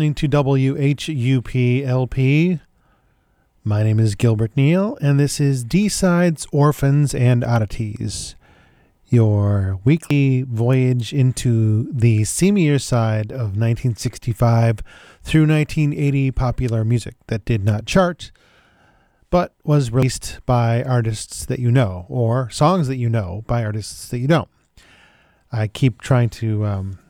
listening 0.00 0.14
to 0.14 0.28
WHUPLP. 0.44 2.14
My 3.64 3.82
name 3.82 3.98
is 3.98 4.14
Gilbert 4.14 4.56
Neal, 4.56 4.96
and 5.00 5.18
this 5.18 5.40
is 5.40 5.64
D 5.64 5.88
Sides, 5.88 6.46
Orphans, 6.52 7.16
and 7.16 7.42
Oddities, 7.42 8.36
your 9.08 9.80
weekly 9.82 10.42
voyage 10.42 11.12
into 11.12 11.92
the 11.92 12.20
seamier 12.20 12.80
side 12.80 13.32
of 13.32 13.56
1965 13.58 14.84
through 15.24 15.48
1980 15.48 16.30
popular 16.30 16.84
music 16.84 17.16
that 17.26 17.44
did 17.44 17.64
not 17.64 17.84
chart, 17.84 18.30
but 19.30 19.52
was 19.64 19.90
released 19.90 20.38
by 20.46 20.84
artists 20.84 21.44
that 21.44 21.58
you 21.58 21.72
know, 21.72 22.06
or 22.08 22.48
songs 22.50 22.86
that 22.86 22.98
you 22.98 23.08
know 23.08 23.42
by 23.48 23.64
artists 23.64 24.06
that 24.10 24.18
you 24.18 24.28
don't. 24.28 24.48
I 25.50 25.66
keep 25.66 26.00
trying 26.00 26.30
to. 26.30 26.64
Um, 26.66 27.00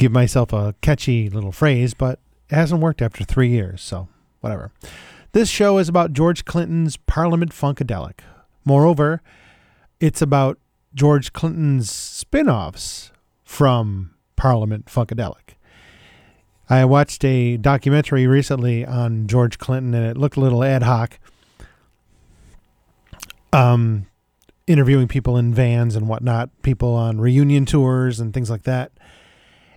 give 0.00 0.10
myself 0.10 0.50
a 0.54 0.74
catchy 0.80 1.28
little 1.28 1.52
phrase, 1.52 1.92
but 1.92 2.18
it 2.48 2.54
hasn't 2.54 2.80
worked 2.80 3.02
after 3.02 3.22
three 3.22 3.50
years, 3.50 3.82
so 3.82 4.08
whatever. 4.40 4.72
This 5.32 5.50
show 5.50 5.76
is 5.76 5.90
about 5.90 6.14
George 6.14 6.46
Clinton's 6.46 6.96
Parliament 6.96 7.52
Funkadelic. 7.52 8.20
Moreover, 8.64 9.20
it's 10.00 10.22
about 10.22 10.58
George 10.94 11.34
Clinton's 11.34 11.90
spin 11.90 12.48
offs 12.48 13.12
from 13.44 14.14
Parliament 14.36 14.86
Funkadelic. 14.86 15.56
I 16.70 16.86
watched 16.86 17.22
a 17.24 17.58
documentary 17.58 18.26
recently 18.26 18.86
on 18.86 19.26
George 19.26 19.58
Clinton, 19.58 19.92
and 19.92 20.06
it 20.06 20.16
looked 20.16 20.36
a 20.36 20.40
little 20.40 20.64
ad 20.64 20.82
hoc. 20.82 21.18
Um, 23.52 24.06
interviewing 24.66 25.08
people 25.08 25.36
in 25.36 25.52
vans 25.52 25.94
and 25.94 26.08
whatnot, 26.08 26.48
people 26.62 26.94
on 26.94 27.20
reunion 27.20 27.66
tours 27.66 28.18
and 28.18 28.32
things 28.32 28.48
like 28.48 28.62
that 28.62 28.92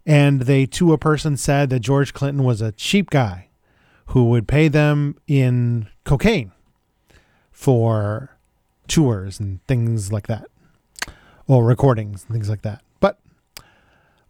and 0.06 0.42
they 0.42 0.66
to 0.66 0.94
a 0.94 0.98
person 0.98 1.38
said 1.38 1.70
that 1.70 1.80
George 1.80 2.14
Clinton 2.14 2.44
was 2.44 2.62
a 2.62 2.72
cheap 2.72 3.10
guy 3.10 3.50
who 4.08 4.30
would 4.30 4.48
pay 4.48 4.68
them 4.68 5.18
in 5.28 5.88
cocaine 6.04 6.52
for 7.52 8.38
tours 8.88 9.40
and 9.40 9.66
things 9.66 10.12
like 10.12 10.28
that, 10.28 10.46
or 11.48 11.64
recordings 11.64 12.24
and 12.24 12.34
things 12.34 12.50
like 12.50 12.64
that. 12.64 12.82
But 13.00 13.20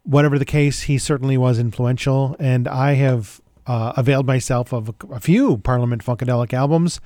whatever 0.03 0.37
the 0.37 0.45
case, 0.45 0.83
he 0.83 0.97
certainly 0.97 1.37
was 1.37 1.57
influential, 1.57 2.35
and 2.39 2.67
I 2.67 2.93
have 2.93 3.41
uh, 3.65 3.93
availed 3.97 4.27
myself 4.27 4.73
of 4.73 4.89
a, 4.89 5.15
a, 5.15 5.19
few 5.19 5.57
Parliament 5.57 6.03
Funkadelic 6.03 6.53
albums. 6.53 6.99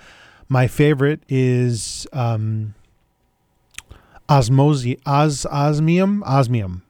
My 0.50 0.68
favorite 0.68 1.22
is 1.30 2.08
um, 2.14 2.74
Osmosi- 4.28 5.00
Os- 5.06 5.46
Osmium. 5.46 6.24
Osmium 6.26 6.82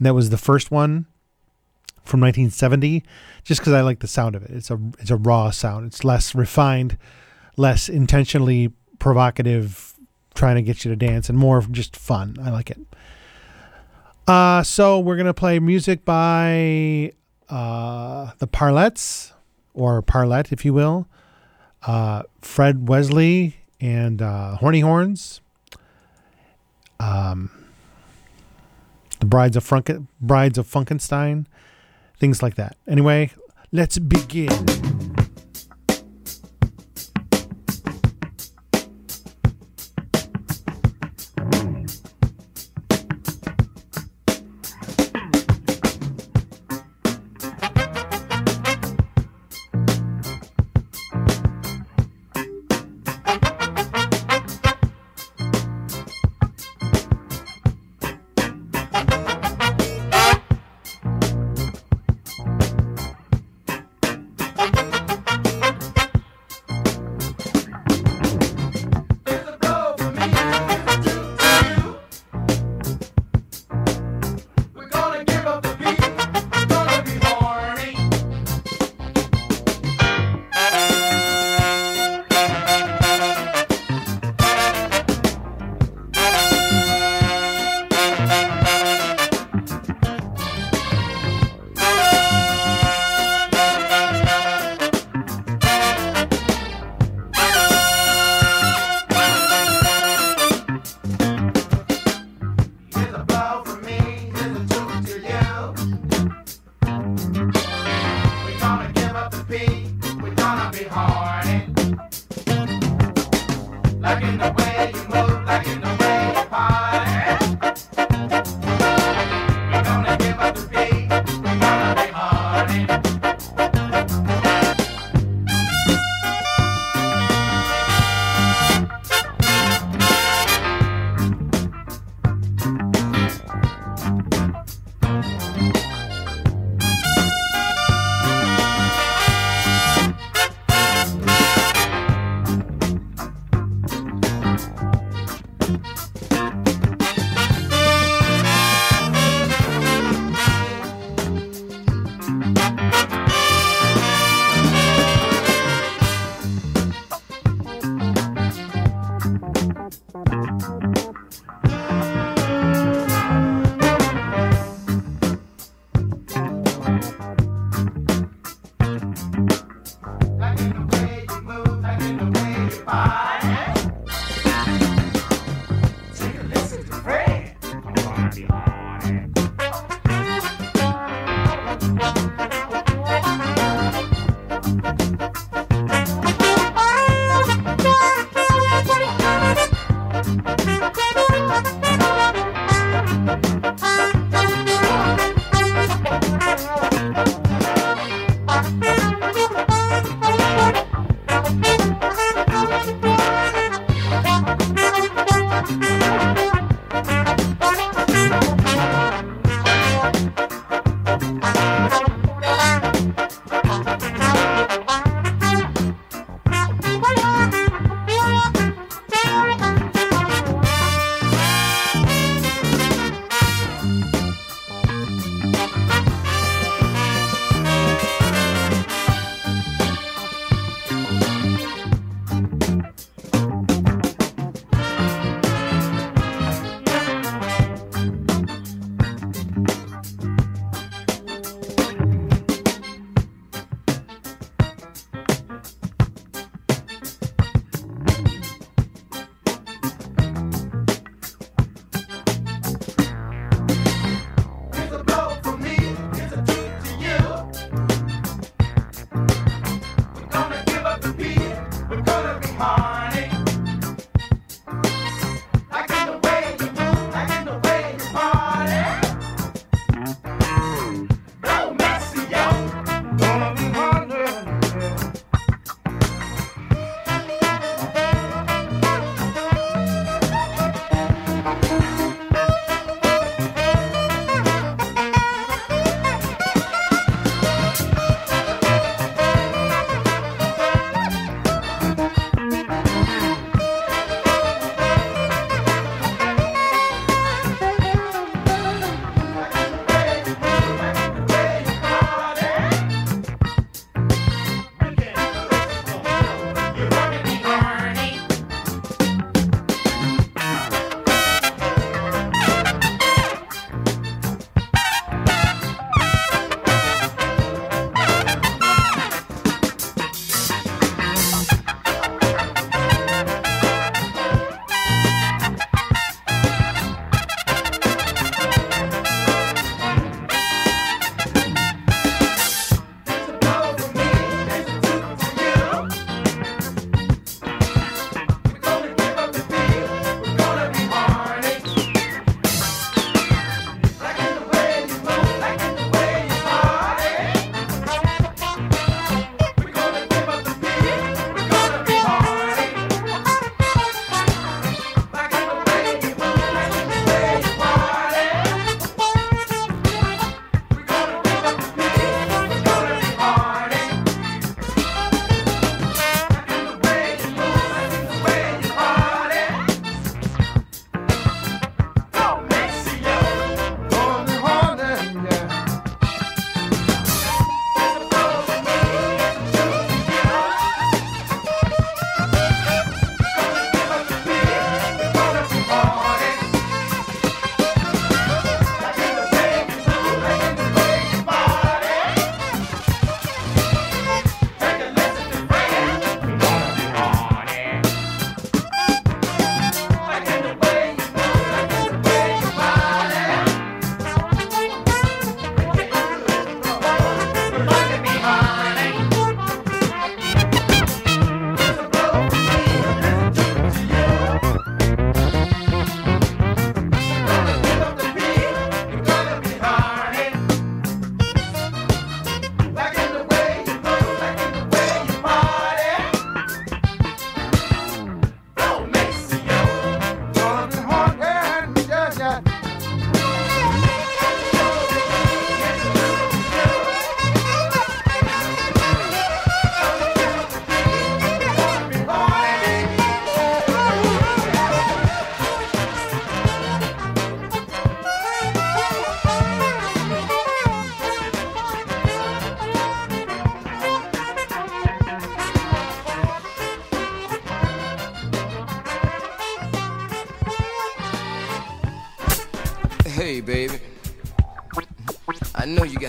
that 0.00 0.14
was 0.14 0.30
the 0.30 0.38
first 0.38 0.70
one 0.70 1.06
from 2.04 2.20
1970, 2.20 3.02
just 3.44 3.60
because 3.60 3.72
I 3.72 3.80
like 3.80 4.00
the 4.00 4.06
sound 4.06 4.34
of 4.34 4.42
it. 4.44 4.50
It's 4.50 4.70
a 4.70 4.78
it's 4.98 5.10
a 5.10 5.16
raw 5.16 5.50
sound. 5.50 5.86
It's 5.86 6.04
less 6.04 6.34
refined, 6.34 6.98
less 7.56 7.88
intentionally 7.88 8.72
provocative, 8.98 9.94
trying 10.34 10.56
to 10.56 10.62
get 10.62 10.84
you 10.84 10.90
to 10.90 10.96
dance, 10.96 11.28
and 11.28 11.38
more 11.38 11.60
just 11.62 11.96
fun. 11.96 12.36
I 12.42 12.50
like 12.50 12.70
it. 12.70 12.78
Uh, 14.26 14.62
so 14.62 14.98
we're 14.98 15.16
gonna 15.16 15.34
play 15.34 15.58
music 15.58 16.04
by 16.04 17.12
uh, 17.48 18.32
the 18.38 18.46
Parlets, 18.46 19.32
or 19.74 20.02
Parlet, 20.02 20.52
if 20.52 20.64
you 20.64 20.72
will. 20.74 21.06
Uh, 21.82 22.22
Fred 22.40 22.88
Wesley 22.88 23.56
and 23.80 24.20
uh, 24.20 24.56
Horny 24.56 24.80
Horns. 24.80 25.40
Um, 26.98 27.50
the 29.18 29.26
Brides 29.26 29.56
of 29.56 29.64
Franken, 29.64 30.06
Brides 30.20 30.58
of 30.58 30.66
Funkenstein, 30.66 31.46
things 32.18 32.42
like 32.42 32.54
that. 32.56 32.76
Anyway, 32.86 33.30
let's 33.72 33.98
begin. 33.98 34.95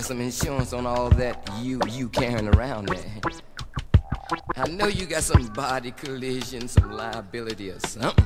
Some 0.08 0.22
insurance 0.22 0.72
on 0.72 0.86
all 0.86 1.10
that 1.10 1.36
you 1.60 1.78
you 1.90 2.08
carrying 2.08 2.48
around 2.54 2.88
there. 2.88 3.04
I 4.56 4.66
know 4.66 4.86
you 4.86 5.04
got 5.04 5.22
some 5.22 5.46
body 5.48 5.90
collision, 5.90 6.66
some 6.66 6.92
liability 6.92 7.68
or 7.68 7.78
something. 7.80 8.24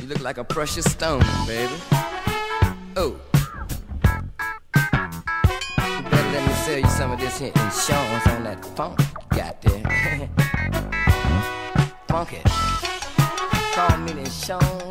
You 0.00 0.06
look 0.06 0.20
like 0.20 0.38
a 0.38 0.44
precious 0.44 0.84
stone, 0.84 1.24
baby. 1.48 1.74
Oh. 2.96 3.20
Better 4.72 6.30
let 6.30 6.46
me 6.46 6.54
sell 6.62 6.78
you 6.78 6.90
some 6.90 7.10
of 7.10 7.18
this 7.18 7.40
here 7.40 7.48
insurance 7.48 8.26
on 8.28 8.44
that 8.44 8.64
funk 8.76 9.00
you 9.00 9.36
got 9.36 9.60
there. 9.62 10.28
Funky. 12.06 12.38
Call 13.74 13.98
me 13.98 14.12
the 14.12 14.20
insurance 14.20 14.89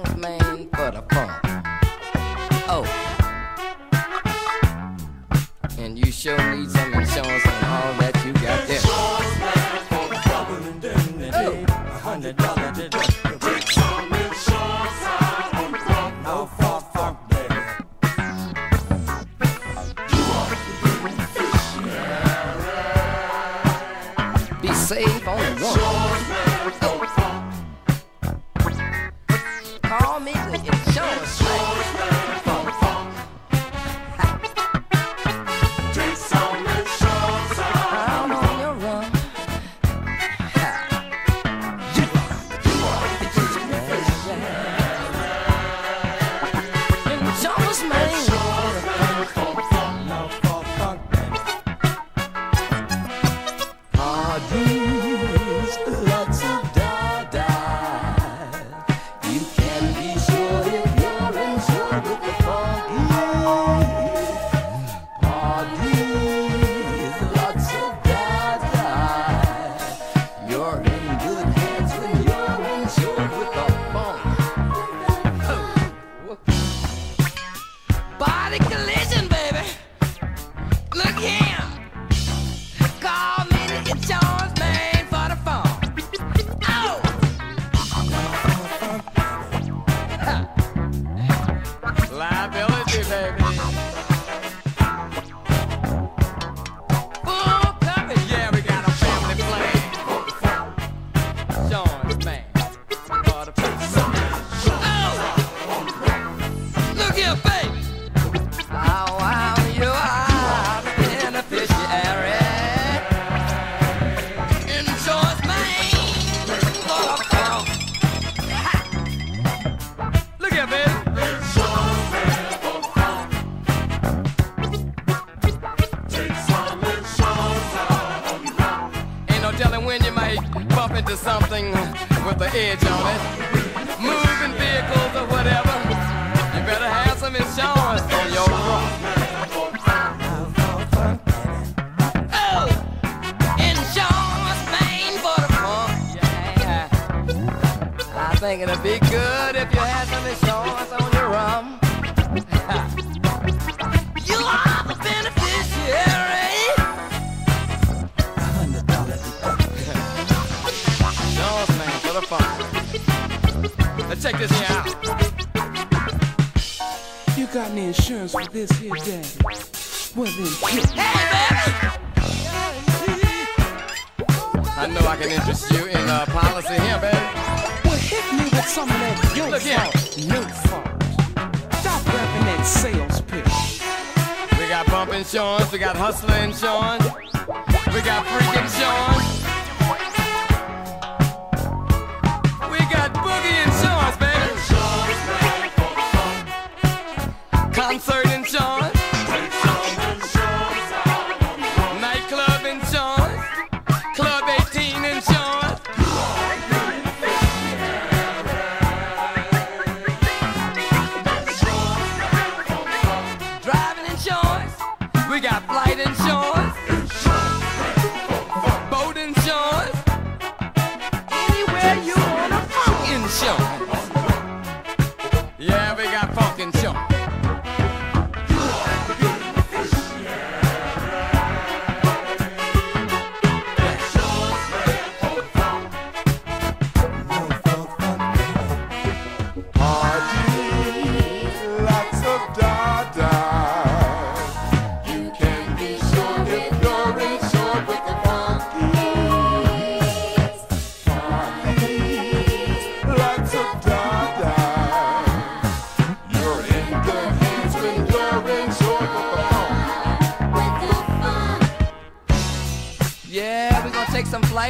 Yeah. 148.59 148.73
a 148.73 148.75
think 148.75 149.08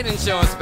insurance, 0.07 0.55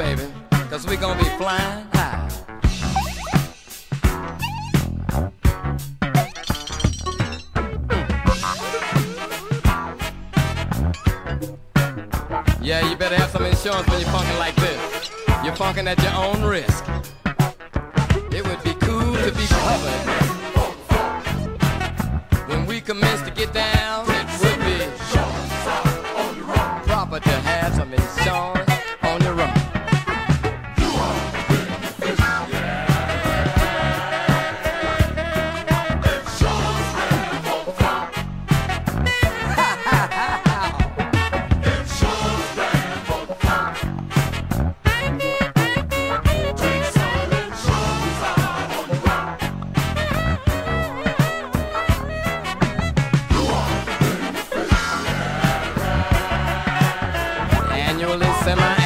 se 58.48 58.77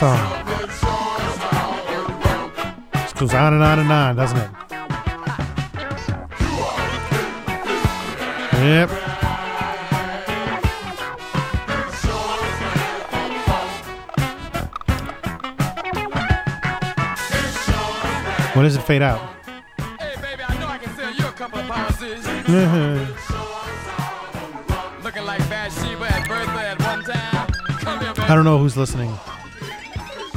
song? 0.00 0.16
This 2.94 3.12
goes 3.12 3.34
on 3.34 3.52
and 3.52 3.62
on 3.62 3.78
and 3.80 3.92
on, 3.92 4.16
doesn't 4.16 4.38
it? 4.38 4.50
Yep. 8.54 8.88
When 18.56 18.64
does 18.64 18.76
it 18.76 18.80
fade 18.80 19.02
out? 19.02 19.20
Hey, 19.98 20.14
baby, 20.22 20.42
I 20.48 20.58
know 20.58 20.66
I 20.66 20.78
can 20.78 20.96
sell 20.96 21.12
you 21.12 21.26
a 21.26 21.32
couple 21.32 21.58
of 21.58 21.66
policies. 21.66 22.26
Looking 25.04 25.26
like 25.26 25.46
Bathsheba 25.50 26.06
at 26.06 26.26
birthday 26.26 26.70
at 26.70 26.80
one 26.80 27.04
time. 27.04 27.48
Here. 28.16 28.24
I 28.24 28.34
don't 28.34 28.46
know 28.46 28.56
who's 28.56 28.78
listening. 28.78 29.14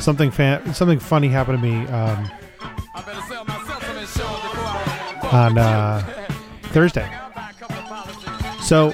Something 0.03 0.31
fan, 0.31 0.73
something 0.73 0.99
funny 0.99 1.29
happened 1.29 1.61
to 1.61 1.63
me 1.63 1.87
um, 1.87 2.29
on 5.31 5.57
uh, 5.57 6.27
Thursday. 6.63 7.09
So. 8.61 8.93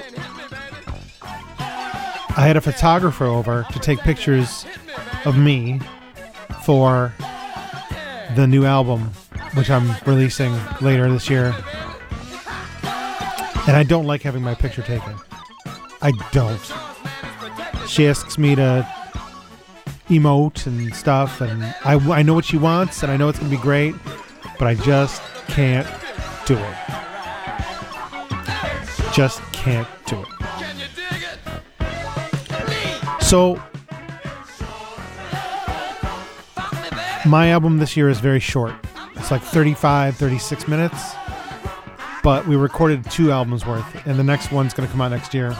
I 2.36 2.46
had 2.46 2.56
a 2.56 2.60
photographer 2.60 3.24
over 3.24 3.66
to 3.72 3.78
take 3.80 3.98
pictures 3.98 4.64
of 5.24 5.36
me 5.36 5.80
for 6.64 7.12
the 8.36 8.46
new 8.46 8.64
album, 8.64 9.10
which 9.54 9.68
I'm 9.68 9.90
releasing 10.06 10.56
later 10.80 11.10
this 11.10 11.28
year. 11.28 11.52
And 13.66 13.76
I 13.76 13.82
don't 13.82 14.06
like 14.06 14.22
having 14.22 14.42
my 14.42 14.54
picture 14.54 14.80
taken. 14.80 15.16
I 16.00 16.12
don't. 16.30 16.72
She 17.88 18.06
asks 18.06 18.38
me 18.38 18.54
to 18.54 18.88
emote 20.10 20.66
and 20.66 20.94
stuff, 20.94 21.40
and 21.40 21.64
I, 21.84 21.94
I 22.10 22.22
know 22.22 22.34
what 22.34 22.44
she 22.44 22.58
wants, 22.58 23.02
and 23.02 23.10
I 23.10 23.16
know 23.16 23.28
it's 23.28 23.38
going 23.38 23.50
to 23.50 23.56
be 23.56 23.62
great, 23.62 23.94
but 24.58 24.68
I 24.68 24.74
just 24.74 25.22
can't 25.48 25.86
do 26.46 26.58
it. 26.58 26.76
Just 29.14 29.40
can't 29.52 29.88
do 30.06 30.20
it. 30.20 30.28
So 33.22 33.60
my 37.26 37.50
album 37.50 37.78
this 37.78 37.96
year 37.96 38.08
is 38.08 38.18
very 38.18 38.40
short. 38.40 38.74
It's 39.16 39.30
like 39.30 39.42
35, 39.42 40.16
36 40.16 40.68
minutes. 40.68 41.14
But 42.22 42.46
we 42.46 42.56
recorded 42.56 43.08
two 43.10 43.32
albums 43.32 43.64
worth, 43.64 44.06
and 44.06 44.18
the 44.18 44.24
next 44.24 44.52
one's 44.52 44.74
going 44.74 44.86
to 44.86 44.92
come 44.92 45.00
out 45.00 45.10
next 45.10 45.32
year. 45.32 45.56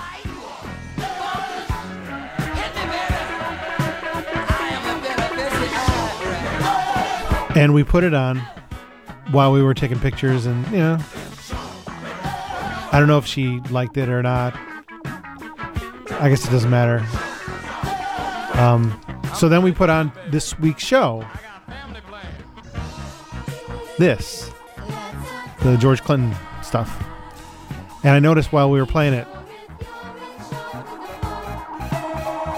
And 7.57 7.75
we 7.75 7.85
put 7.85 8.05
it 8.05 8.15
on 8.15 8.39
while 9.31 9.53
we 9.53 9.63
were 9.63 9.75
taking 9.75 9.99
pictures, 9.99 10.47
and 10.47 10.67
you 10.69 10.79
know, 10.79 10.99
I 12.93 12.97
don't 12.99 13.07
know 13.07 13.19
if 13.19 13.27
she 13.27 13.61
liked 13.71 13.97
it 13.97 14.09
or 14.09 14.23
not. 14.23 14.55
I 16.21 16.29
guess 16.29 16.47
it 16.47 16.51
doesn't 16.51 16.71
matter. 16.71 17.05
Um, 18.61 19.01
so 19.35 19.49
then 19.49 19.63
we 19.63 19.73
put 19.73 19.89
on 19.89 20.13
this 20.31 20.59
week's 20.59 20.85
show. 20.85 21.25
this, 23.99 24.51
the 25.63 25.77
George 25.77 26.03
Clinton 26.03 26.35
stuff. 26.63 27.05
And 28.03 28.15
I 28.15 28.19
noticed 28.19 28.53
while 28.53 28.71
we 28.71 28.81
were 28.81 28.87
playing 28.87 29.13
it, 29.13 29.29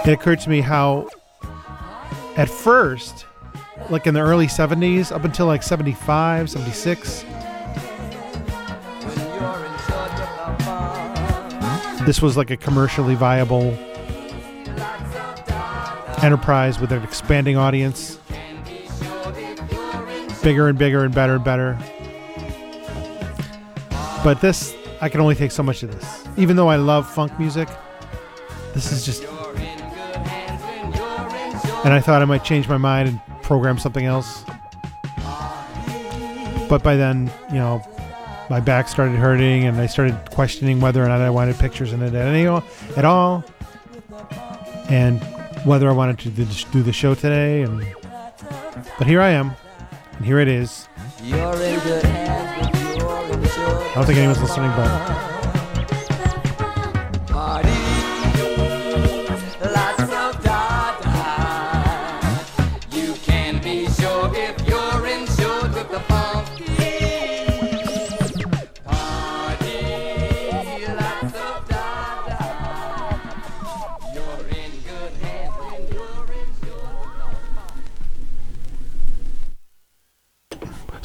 it 0.07 0.13
occurred 0.13 0.41
to 0.41 0.51
me 0.51 0.61
how, 0.61 1.09
at 2.37 2.49
first, 2.49 3.27
like 3.91 4.07
in 4.07 4.15
the 4.15 4.21
early 4.21 4.47
70s, 4.47 5.13
up 5.13 5.25
until 5.25 5.47
like 5.47 5.63
75, 5.63 6.51
76, 6.51 7.23
When 7.23 7.33
you're 9.29 9.65
in 9.65 9.79
charge 9.87 10.21
of 10.21 10.59
the 10.59 10.65
fun. 10.65 12.07
this 12.07 12.23
was 12.23 12.37
like 12.37 12.51
a 12.51 12.57
commercially 12.57 13.15
viable 13.15 13.77
enterprise 16.23 16.79
with 16.79 16.93
an 16.93 17.03
expanding 17.03 17.57
audience, 17.57 18.19
bigger 20.43 20.69
and 20.69 20.79
bigger 20.79 21.05
and 21.05 21.15
better 21.15 21.35
and 21.35 21.45
better. 21.45 21.79
But 24.25 24.41
this, 24.41 24.75
I 25.01 25.09
can 25.09 25.21
only 25.21 25.35
take 25.35 25.51
so 25.51 25.65
much 25.65 25.83
of 25.83 25.91
this. 25.93 26.25
Even 26.37 26.55
though 26.57 26.69
I 26.69 26.77
love 26.77 27.13
funk 27.13 27.37
music, 27.39 27.69
this 28.73 28.93
is 28.93 29.05
just. 29.05 29.25
And 31.85 31.93
I 31.93 31.99
thought 31.99 32.23
I 32.23 32.25
might 32.25 32.45
change 32.45 32.69
my 32.69 32.77
mind 32.77 33.09
and 33.09 33.21
program 33.43 33.79
something 33.79 34.05
else. 34.07 34.45
But 36.69 36.83
by 36.83 36.97
then, 36.97 37.31
you 37.51 37.57
know, 37.59 37.83
my 38.49 38.61
back 38.61 38.89
started 38.89 39.17
hurting 39.17 39.65
and 39.65 39.79
I 39.79 39.87
started 39.87 40.19
questioning 40.31 40.81
whether 40.81 41.03
or 41.05 41.09
not 41.09 41.21
I 41.21 41.31
wanted 41.31 41.57
pictures 41.59 41.93
in 41.93 42.03
it 42.03 42.15
at, 42.15 42.27
any, 42.27 42.47
at 42.97 43.05
all. 43.05 43.45
And 44.89 45.23
whether 45.65 45.89
I 45.89 45.93
wanted 45.93 46.19
to 46.21 46.31
do 46.31 46.45
the- 46.45 46.65
do 46.73 46.83
the 46.83 46.93
show 46.93 47.15
today. 47.15 47.63
And 47.63 47.85
But 48.99 49.07
here 49.07 49.21
I 49.21 49.31
am. 49.31 49.53
And 50.17 50.27
here 50.27 50.39
it 50.39 50.49
is. 50.49 50.89
You're 51.23 51.39
in 51.55 51.79
good 51.81 52.05
hands 52.05 52.69
with 52.71 52.97
your 52.99 53.23
insurance. 53.25 53.53
I 53.91 53.93
don't 53.95 54.07
think 54.07 54.19
anyone's 54.19 54.41
listening, 54.43 54.71
but 54.71 55.32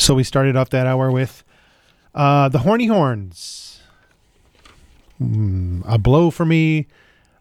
So 0.07 0.15
we 0.15 0.23
started 0.23 0.55
off 0.55 0.69
that 0.69 0.87
hour 0.87 1.11
with 1.11 1.43
uh, 2.15 2.47
the 2.47 2.59
Horny 2.59 2.85
Horns. 2.85 3.81
Mm, 5.21 5.83
a 5.85 5.97
blow 5.97 6.31
for 6.31 6.45
me, 6.45 6.87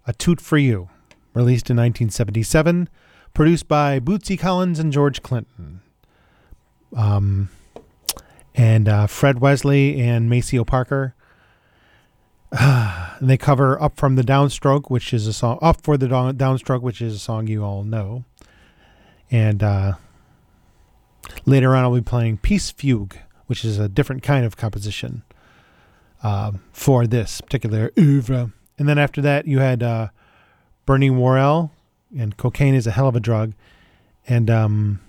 a 0.05 0.13
toot 0.13 0.41
for 0.41 0.59
you. 0.59 0.89
Released 1.33 1.71
in 1.71 1.77
1977, 1.77 2.89
produced 3.35 3.69
by 3.69 4.01
Bootsy 4.01 4.37
Collins 4.37 4.81
and 4.81 4.93
George 4.93 5.23
Clinton. 5.23 5.81
Um, 6.97 7.51
and 8.57 8.89
uh, 8.89 9.07
Fred 9.07 9.39
Wesley 9.39 10.01
and 10.01 10.29
Maceo 10.29 10.65
Parker. 10.65 11.15
And 12.51 13.21
they 13.31 13.37
cover 13.37 13.81
"Up 13.81 13.97
from 13.97 14.17
the 14.17 14.25
Downstroke," 14.25 14.91
which 14.91 15.15
is 15.15 15.29
a 15.29 15.33
song. 15.33 15.61
"Up 15.63 15.83
for 15.83 15.97
the 15.97 16.09
Downstroke," 16.09 16.83
which 16.83 17.01
is 17.01 17.15
a 17.15 17.21
song 17.21 17.47
you 17.47 17.63
all 17.63 17.85
know. 17.85 18.25
And 19.31 19.63
uh, 19.63 19.93
Later 21.45 21.75
on, 21.75 21.85
I'll 21.85 21.95
be 21.95 22.01
playing 22.01 22.39
Peace 22.39 22.71
Fugue, 22.71 23.17
which 23.47 23.65
is 23.65 23.79
a 23.79 23.89
different 23.89 24.23
kind 24.23 24.45
of 24.45 24.57
composition 24.57 25.23
um, 26.23 26.63
for 26.73 27.07
this 27.07 27.41
particular 27.41 27.93
oeuvre. 27.99 28.53
And 28.79 28.89
then 28.89 28.99
after 28.99 29.21
that, 29.23 29.47
you 29.47 29.61
had 29.61 29.83
uh, 29.83 30.09
Bernie 30.87 31.11
Worrell 31.11 31.71
and 32.17 32.37
cocaine 32.37 32.75
is 32.75 32.87
a 32.87 32.91
hell 32.91 33.09
of 33.09 33.17
a 33.17 33.21
drug. 33.21 33.53
And 34.27 34.51
um, 34.51 35.01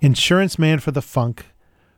Insurance 0.00 0.58
Man 0.58 0.78
for 0.78 0.90
the 0.90 1.02
Funk, 1.02 1.46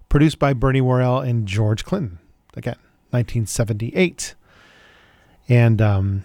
produced 0.08 0.38
by 0.38 0.52
Bernie 0.52 0.80
Worrell 0.80 1.20
and 1.20 1.46
George 1.46 1.84
Clinton. 1.84 2.18
Again, 2.56 2.76
1978. 3.10 4.34
And 5.48 5.80
um, 5.80 6.24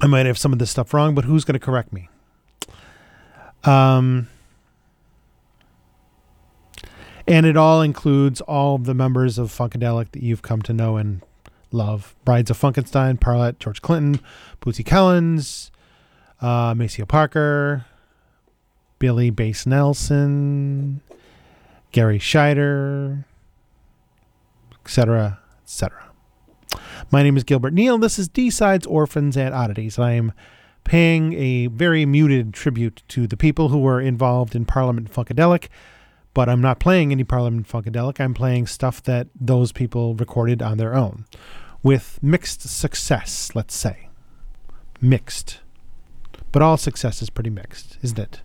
I 0.00 0.06
might 0.06 0.26
have 0.26 0.38
some 0.38 0.52
of 0.52 0.58
this 0.58 0.70
stuff 0.70 0.92
wrong, 0.94 1.14
but 1.14 1.24
who's 1.24 1.44
going 1.44 1.54
to 1.54 1.64
correct 1.64 1.92
me? 1.92 2.08
Um, 3.64 4.28
and 7.26 7.46
it 7.46 7.56
all 7.56 7.82
includes 7.82 8.40
all 8.42 8.78
the 8.78 8.94
members 8.94 9.38
of 9.38 9.50
Funkadelic 9.50 10.12
that 10.12 10.22
you've 10.22 10.42
come 10.42 10.62
to 10.62 10.72
know 10.72 10.96
and 10.96 11.22
love. 11.72 12.14
Brides 12.24 12.50
of 12.50 12.58
Funkenstein, 12.58 13.18
Parlet, 13.20 13.58
George 13.58 13.82
Clinton, 13.82 14.20
Bootsy 14.60 14.84
Collins, 14.84 15.70
uh, 16.40 16.74
Maceo 16.76 17.06
Parker, 17.06 17.86
Billy 18.98 19.30
Bass 19.30 19.66
Nelson, 19.66 21.00
Garry 21.92 22.18
Shider, 22.18 23.24
etc., 24.84 25.38
etc. 25.64 26.04
My 27.10 27.22
name 27.22 27.36
is 27.36 27.44
Gilbert 27.44 27.72
Neal. 27.72 27.98
This 27.98 28.18
is 28.18 28.28
D-Sides, 28.28 28.86
Orphans, 28.86 29.36
and 29.36 29.54
Oddities. 29.54 29.98
I 29.98 30.12
am 30.12 30.32
paying 30.84 31.32
a 31.34 31.68
very 31.68 32.04
muted 32.04 32.52
tribute 32.52 33.02
to 33.08 33.26
the 33.26 33.36
people 33.36 33.68
who 33.68 33.78
were 33.78 34.00
involved 34.00 34.54
in 34.54 34.64
Parliament 34.64 35.12
Funkadelic, 35.12 35.68
but 36.34 36.48
I'm 36.48 36.60
not 36.60 36.80
playing 36.80 37.12
any 37.12 37.24
Parliament 37.24 37.68
Funkadelic. 37.68 38.20
I'm 38.20 38.34
playing 38.34 38.66
stuff 38.66 39.02
that 39.04 39.28
those 39.38 39.72
people 39.72 40.14
recorded 40.14 40.60
on 40.60 40.76
their 40.76 40.94
own 40.94 41.24
with 41.82 42.18
mixed 42.20 42.62
success, 42.62 43.52
let's 43.54 43.74
say. 43.74 44.08
Mixed. 45.00 45.60
But 46.50 46.62
all 46.62 46.76
success 46.76 47.22
is 47.22 47.30
pretty 47.30 47.50
mixed, 47.50 47.98
isn't 48.02 48.18
it? 48.18 48.40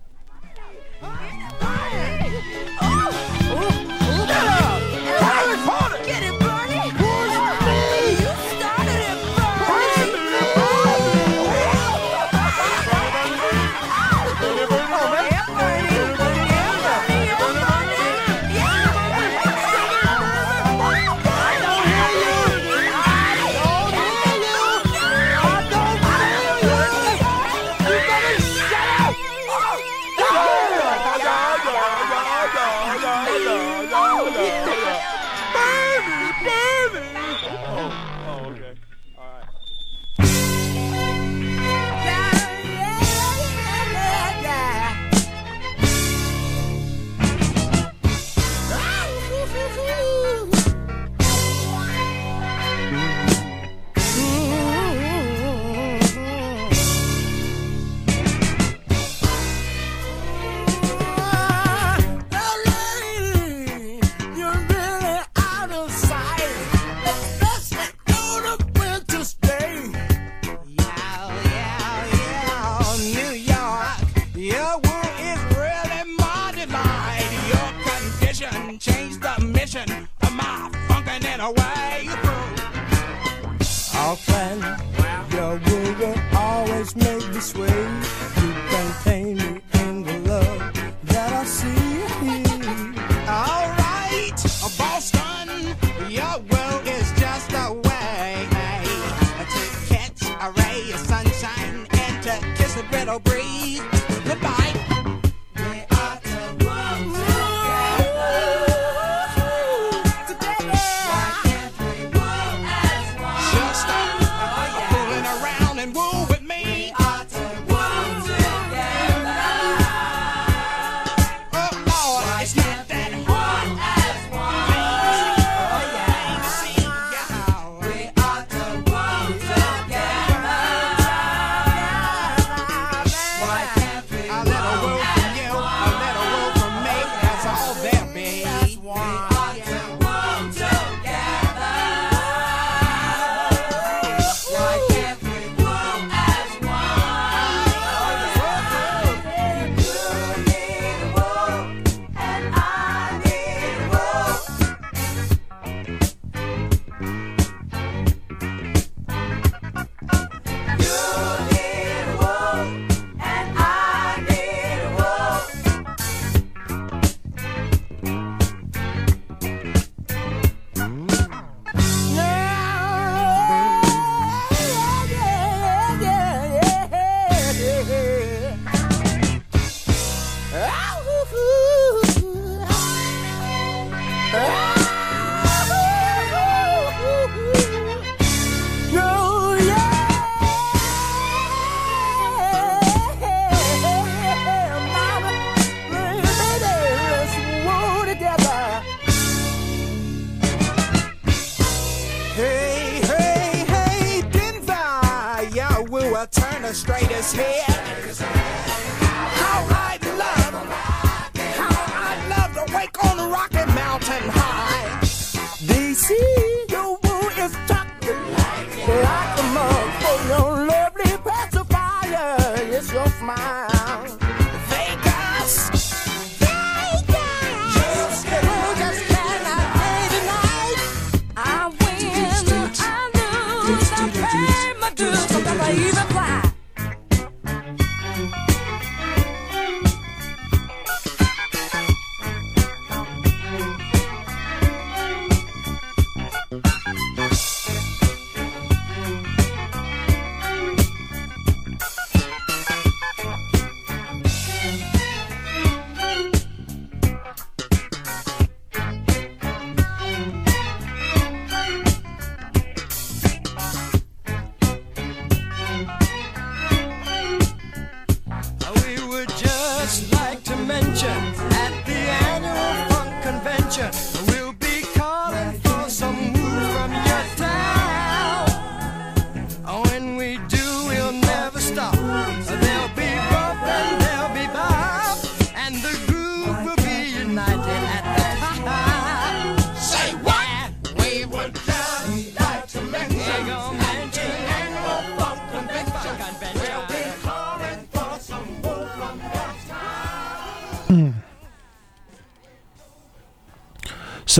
Brittle 103.10 103.18
breeze. 103.24 103.49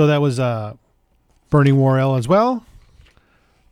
So 0.01 0.07
that 0.07 0.23
was 0.23 0.41
uh, 0.41 0.77
Bernie 1.51 1.73
Worrell 1.73 2.17
as 2.17 2.27
well, 2.27 2.65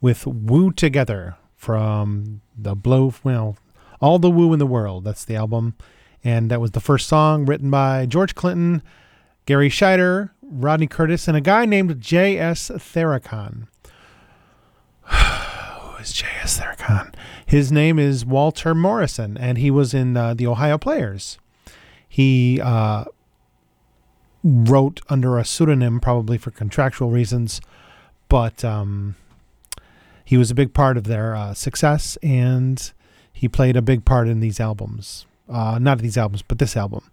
with 0.03 0.27
"Woo 0.27 0.71
Together" 0.71 1.37
from 1.57 2.43
the 2.55 2.75
Blow. 2.75 3.15
Well, 3.25 3.57
all 3.99 4.19
the 4.19 4.31
woo 4.31 4.53
in 4.53 4.59
the 4.59 4.67
world. 4.67 5.05
That's 5.05 5.25
the 5.25 5.37
album, 5.37 5.75
and 6.23 6.51
that 6.51 6.61
was 6.61 6.73
the 6.73 6.81
first 6.81 7.09
song 7.09 7.47
written 7.47 7.71
by 7.71 8.05
George 8.05 8.35
Clinton, 8.35 8.83
Garry 9.47 9.71
Shider, 9.71 10.29
Rodney 10.43 10.87
Curtis, 10.87 11.29
and 11.29 11.35
a 11.35 11.41
guy 11.41 11.65
named 11.65 11.99
J.S. 11.99 12.71
Theracon. 12.79 13.67
Who 15.05 15.97
is 15.97 16.13
J.S. 16.13 16.59
Theracon? 16.59 17.15
His 17.47 17.73
name 17.73 17.99
is 17.99 18.27
Walter 18.27 18.75
Morrison, 18.75 19.39
and 19.39 19.57
he 19.57 19.71
was 19.71 19.95
in 19.95 20.15
uh, 20.15 20.35
the 20.35 20.47
Ohio 20.47 20.77
Players. 20.77 21.39
He 22.07 22.61
uh, 22.61 23.07
wrote 24.49 25.01
under 25.09 25.39
a 25.39 25.45
pseudonym, 25.45 26.01
probably 26.01 26.39
for 26.39 26.51
contractual 26.51 27.11
reasons, 27.11 27.61
but 28.29 28.65
um, 28.65 29.15
he 30.25 30.37
was 30.37 30.51
a 30.51 30.55
big 30.55 30.75
part 30.75 30.97
of 30.97 31.05
their 31.05 31.37
uh, 31.37 31.55
success, 31.55 32.17
and 32.23 32.93
he 33.33 33.49
played 33.49 33.77
a 33.77 33.83
big 33.83 34.05
part 34.05 34.29
in 34.29 34.41
these 34.41 34.59
albums. 34.61 35.27
Uh, 35.49 35.79
not 35.79 35.99
these 35.99 36.19
albums, 36.19 36.43
but 36.43 36.59
this 36.59 36.77
album. 36.77 37.11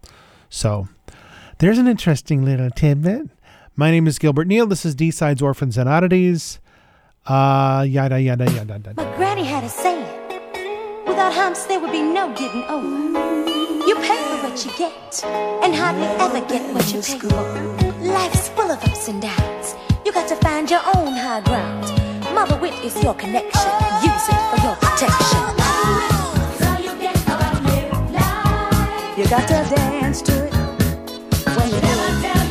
So 0.49 0.87
there's 1.59 1.77
an 1.77 1.87
interesting 1.87 2.43
little 2.43 2.69
tidbit. 2.69 3.29
My 3.75 3.91
name 3.91 4.07
is 4.07 4.19
Gilbert 4.19 4.47
Neal. 4.47 4.67
This 4.67 4.85
is 4.85 4.95
D 4.95 5.11
Sides 5.11 5.41
Orphans 5.41 5.77
and 5.77 5.87
Oddities. 5.87 6.59
Uh, 7.25 7.85
yada 7.87 8.19
yada 8.21 8.45
yada 8.45 8.73
yada. 8.73 8.93
My 8.95 9.15
granny 9.17 9.43
had 9.43 9.63
a 9.63 9.69
saying 9.69 10.05
without 11.07 11.33
humps, 11.33 11.65
there 11.65 11.79
would 11.79 11.91
be 11.91 12.01
no 12.01 12.33
getting 12.35 12.63
over. 12.63 13.64
You 13.87 13.95
pay 13.97 14.17
for 14.17 14.49
what 14.49 14.65
you 14.65 14.71
get, 14.77 15.23
and 15.23 15.75
hardly 15.75 16.07
ever 16.17 16.41
get 16.47 16.73
what 16.73 16.91
you 16.91 17.01
pay 17.01 17.19
for. 17.19 17.43
Life's 18.01 18.49
full 18.49 18.71
of 18.71 18.83
ups 18.83 19.07
and 19.07 19.21
downs. 19.21 19.75
You 20.03 20.11
got 20.11 20.27
to 20.29 20.35
find 20.37 20.69
your 20.69 20.81
own 20.95 21.13
high 21.13 21.41
ground. 21.41 21.83
Mother 22.33 22.57
wit 22.59 22.73
is 22.83 23.01
your 23.03 23.13
connection. 23.13 23.71
Use 24.01 24.27
it 24.27 24.41
for 24.49 24.59
your 24.65 24.75
protection. 24.77 25.41
You 29.17 29.29
got 29.29 29.47
to 29.47 29.75
dance 29.75 30.21
to 30.23 30.45
it. 30.45 30.53
When 31.55 31.69
you 31.69 31.79
Just 31.79 32.44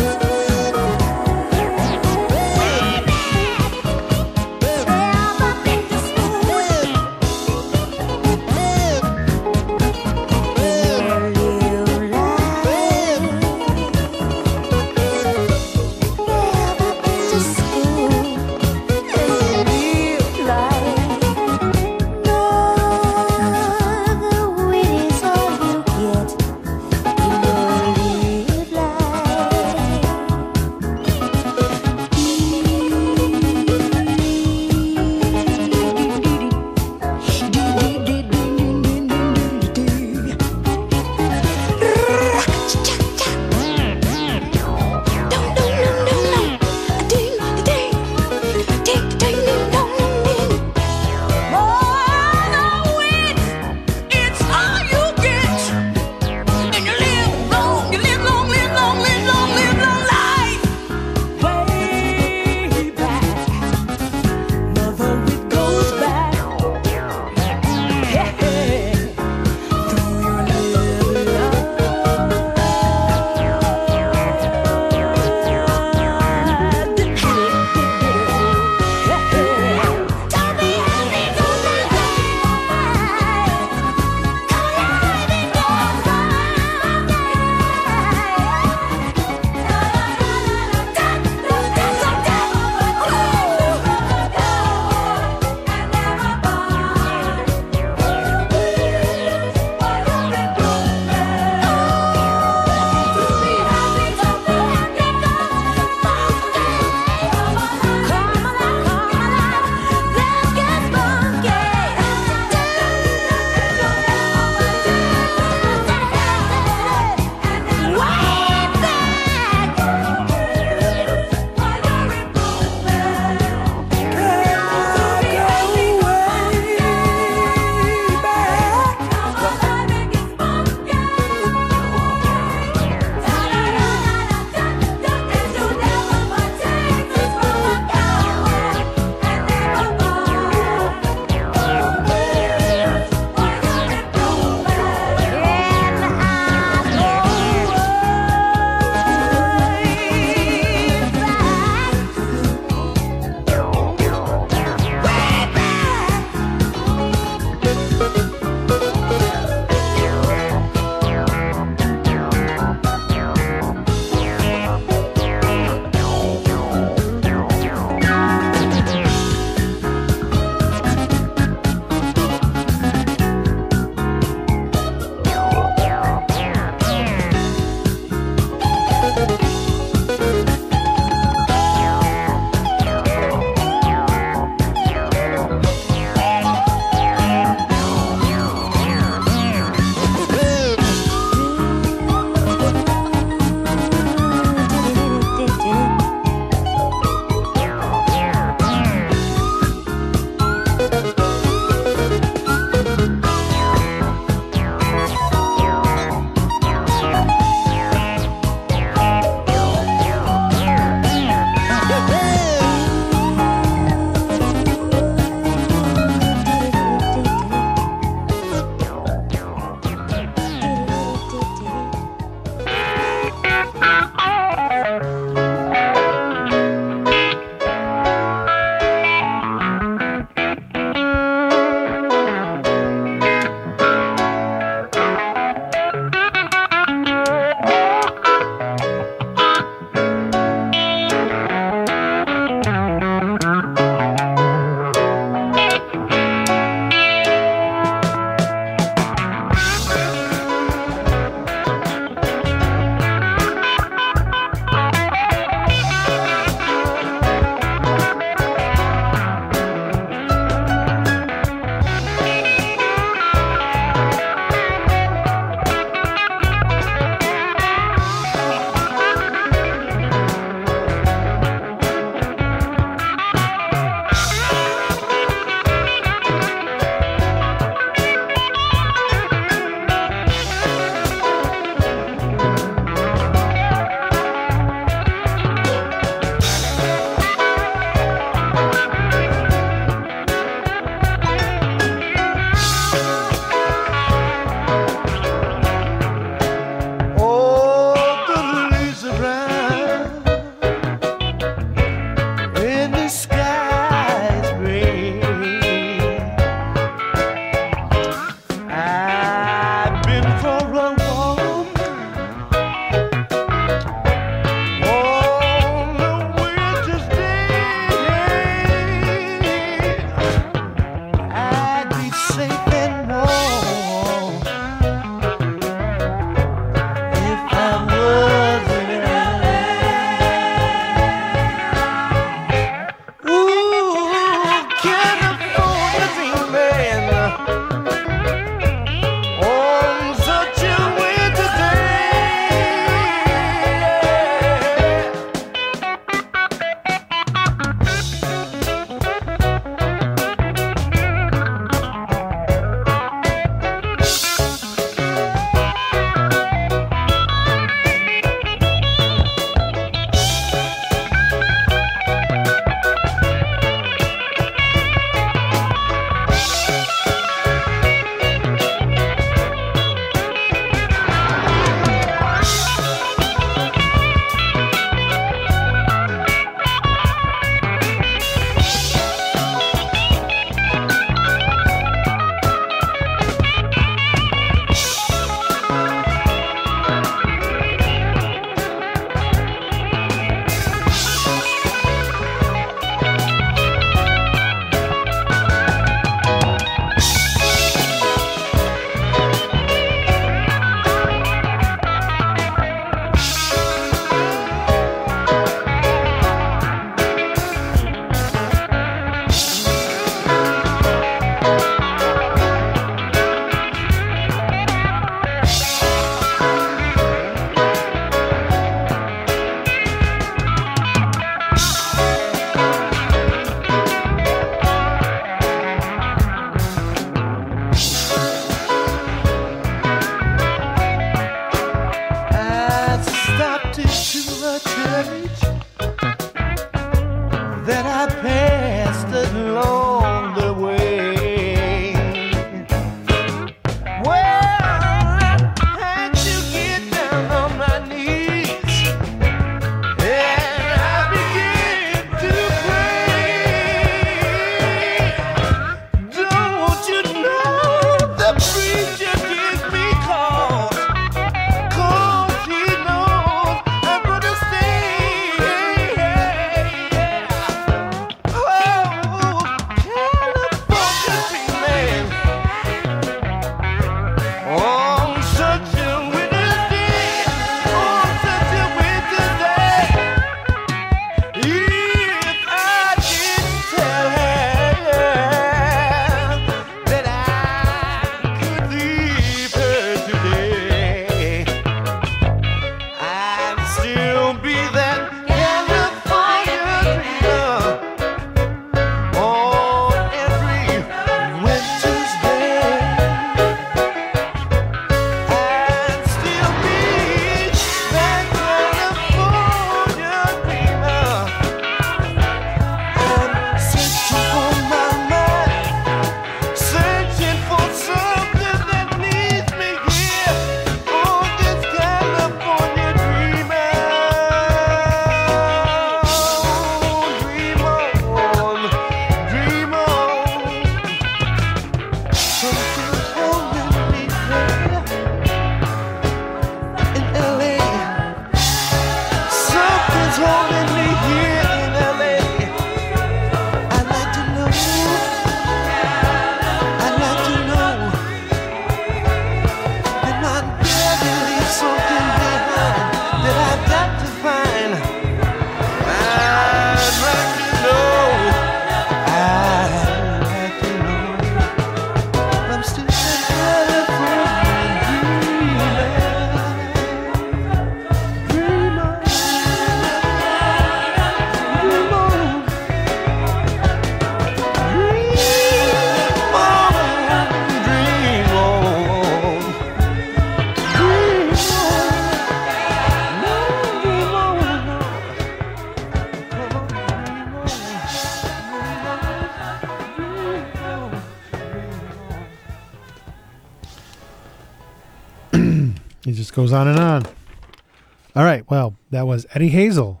was 599.18 599.26
Eddie 599.34 599.48
Hazel, 599.48 600.00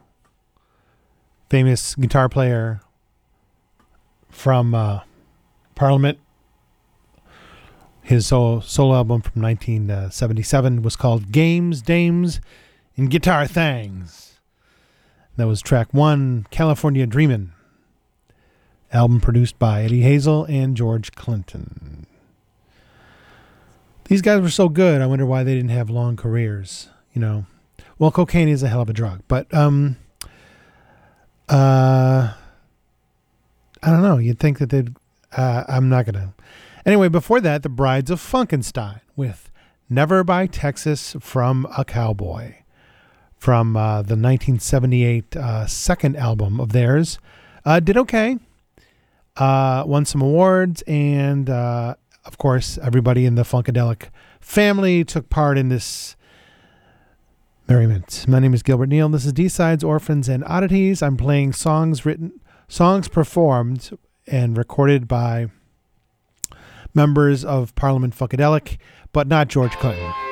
famous 1.50 1.96
guitar 1.96 2.28
player 2.28 2.80
from 4.30 4.76
uh, 4.76 5.00
Parliament. 5.74 6.20
His 8.00 8.28
solo, 8.28 8.60
solo 8.60 8.94
album 8.94 9.22
from 9.22 9.42
1977 9.42 10.82
was 10.82 10.94
called 10.94 11.32
Games, 11.32 11.82
Dames, 11.82 12.40
and 12.96 13.10
Guitar 13.10 13.48
Things. 13.48 14.38
That 15.36 15.48
was 15.48 15.60
track 15.62 15.92
one, 15.92 16.46
California 16.52 17.04
Dreamin'. 17.04 17.50
Album 18.92 19.20
produced 19.20 19.58
by 19.58 19.82
Eddie 19.82 20.02
Hazel 20.02 20.44
and 20.44 20.76
George 20.76 21.10
Clinton. 21.16 22.06
These 24.04 24.22
guys 24.22 24.40
were 24.40 24.48
so 24.48 24.68
good. 24.68 25.02
I 25.02 25.06
wonder 25.06 25.26
why 25.26 25.42
they 25.42 25.56
didn't 25.56 25.70
have 25.70 25.90
long 25.90 26.16
careers. 26.16 26.88
You 27.12 27.20
know, 27.20 27.46
well, 27.98 28.10
cocaine 28.10 28.48
is 28.48 28.62
a 28.62 28.68
hell 28.68 28.80
of 28.80 28.88
a 28.88 28.92
drug, 28.92 29.22
but 29.28 29.52
um, 29.52 29.96
uh, 31.48 32.32
I 33.82 33.90
don't 33.90 34.02
know. 34.02 34.18
You'd 34.18 34.38
think 34.38 34.58
that 34.58 34.70
they'd. 34.70 34.94
Uh, 35.36 35.64
I'm 35.68 35.88
not 35.88 36.06
gonna. 36.06 36.34
Anyway, 36.86 37.08
before 37.08 37.40
that, 37.40 37.62
the 37.62 37.68
Brides 37.68 38.10
of 38.10 38.20
Funkenstein 38.20 39.00
with 39.16 39.50
"Never 39.88 40.22
Buy 40.24 40.46
Texas 40.46 41.16
from 41.20 41.66
a 41.76 41.84
Cowboy" 41.84 42.54
from 43.36 43.76
uh, 43.76 44.02
the 44.02 44.16
1978 44.16 45.36
uh, 45.36 45.66
second 45.66 46.16
album 46.16 46.60
of 46.60 46.72
theirs. 46.72 47.18
Uh, 47.64 47.80
did 47.80 47.96
okay. 47.96 48.38
Uh, 49.36 49.84
won 49.86 50.04
some 50.04 50.20
awards, 50.20 50.82
and 50.82 51.48
uh, 51.48 51.94
of 52.24 52.38
course, 52.38 52.78
everybody 52.82 53.24
in 53.24 53.36
the 53.36 53.44
Funkadelic 53.44 54.08
family 54.40 55.04
took 55.04 55.30
part 55.30 55.56
in 55.56 55.68
this 55.68 56.16
merriment. 57.68 58.24
My 58.26 58.38
name 58.38 58.54
is 58.54 58.62
Gilbert 58.62 58.88
Neal. 58.88 59.10
This 59.10 59.26
is 59.26 59.32
D-Sides, 59.34 59.84
Orphans, 59.84 60.28
and 60.28 60.42
Oddities. 60.44 61.02
I'm 61.02 61.18
playing 61.18 61.52
songs 61.52 62.06
written, 62.06 62.32
songs 62.66 63.08
performed 63.08 63.90
and 64.26 64.56
recorded 64.56 65.06
by 65.06 65.48
members 66.94 67.44
of 67.44 67.74
Parliament 67.74 68.16
Funkadelic, 68.16 68.78
but 69.12 69.28
not 69.28 69.48
George 69.48 69.72
Clinton. 69.72 70.27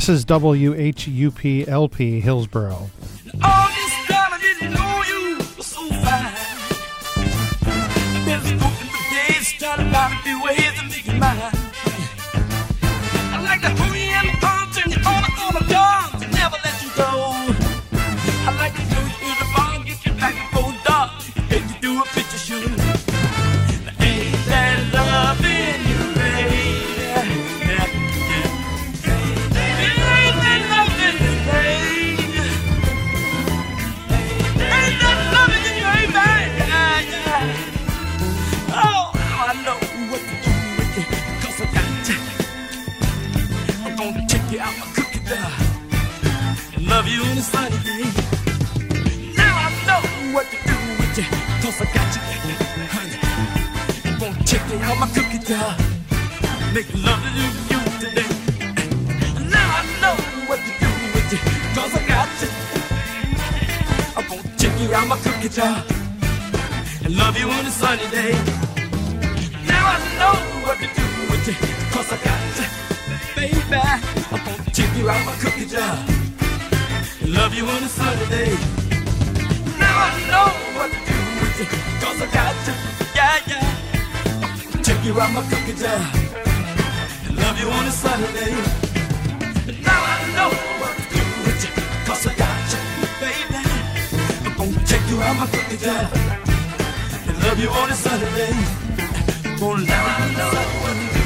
This 0.00 0.08
is 0.08 0.24
WHUPLP 0.24 2.22
Hillsborough. 2.22 2.88
make 56.72 56.92
love 56.94 57.20
to 57.22 57.30
you 57.34 57.80
today. 57.98 58.28
Now 59.50 59.68
I 59.78 59.82
know 60.00 60.14
what 60.46 60.60
to 60.60 60.72
do 60.78 60.90
with 61.14 61.32
you, 61.32 61.38
cause 61.74 61.92
I 61.94 62.06
got 62.06 62.28
you. 62.40 62.50
I'm 64.16 64.28
gonna 64.28 64.56
take 64.56 64.78
you 64.80 64.94
out 64.94 65.08
my 65.08 65.18
cookie 65.18 65.48
jar 65.48 65.82
and 67.04 67.16
love 67.16 67.36
you 67.38 67.48
on 67.50 67.66
a 67.66 67.70
sunny 67.70 68.06
day. 68.10 68.32
Now 69.66 69.82
I 69.94 69.98
know 70.18 70.36
what 70.64 70.78
to 70.78 70.86
do 70.86 71.06
with 71.30 71.48
I 72.12 72.16
got 72.26 72.40
you. 72.58 72.68
Baby, 73.34 73.80
I'm 74.30 74.64
to 74.64 74.70
take 74.70 74.94
you 74.96 75.10
out 75.10 75.26
my 75.26 75.34
cookie 75.42 75.66
jar 75.66 75.96
and 77.22 77.34
love 77.34 77.52
you 77.54 77.64
on 77.66 77.82
a 77.82 77.88
sunny 77.88 78.26
day. 78.26 78.52
Now 79.78 79.96
I 80.06 80.10
know 80.30 80.48
what 80.78 80.90
to 80.92 81.00
do 81.08 81.18
with 81.40 81.60
I 82.22 82.26
got 82.32 82.54
you. 82.66 82.74
Yeah, 83.16 83.40
yeah. 83.50 84.82
Take 84.82 85.04
you 85.04 85.20
out 85.20 85.32
my 85.32 85.42
cookie 85.50 85.74
jar 85.74 86.19
on 87.72 87.86
a 87.86 87.90
Sunday, 87.90 88.52
And 89.68 89.78
now 89.84 90.00
I 90.14 90.18
know 90.36 90.50
what 90.80 90.94
to 90.96 91.04
do 91.14 91.22
with 91.44 91.60
you, 91.64 91.72
cause 92.06 92.26
I 92.26 92.34
got 92.34 92.72
you, 92.72 92.80
baby. 93.22 93.62
I'm 94.58 94.72
gonna 94.72 94.86
take 94.86 95.06
you 95.10 95.20
out 95.22 95.36
my 95.36 95.46
cookie 95.46 95.76
jar 95.76 96.10
and 97.28 97.36
love 97.44 97.58
you 97.58 97.70
on 97.70 97.90
a 97.90 97.94
Sunday. 97.94 98.52
Oh, 99.62 99.76
now 99.76 100.04
I 100.06 100.34
know 100.36 100.50
what 100.82 100.96
to 100.96 101.14
do. 101.14 101.19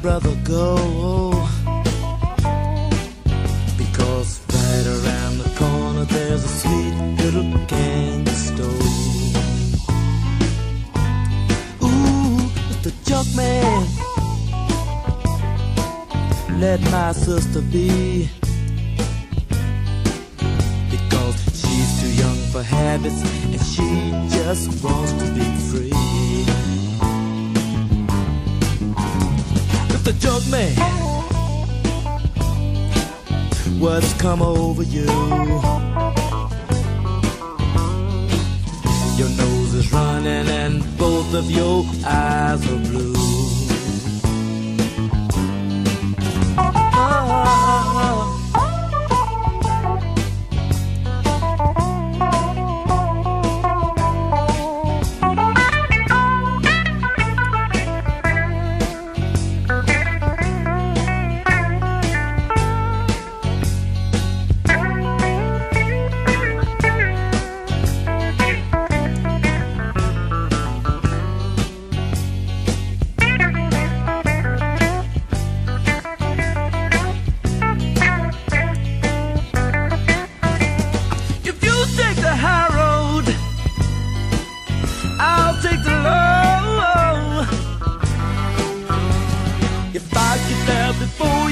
brother 0.00 0.34
go. 0.44 1.21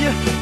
예. 0.00 0.39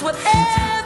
Whatever 0.00 0.78
it 0.78 0.81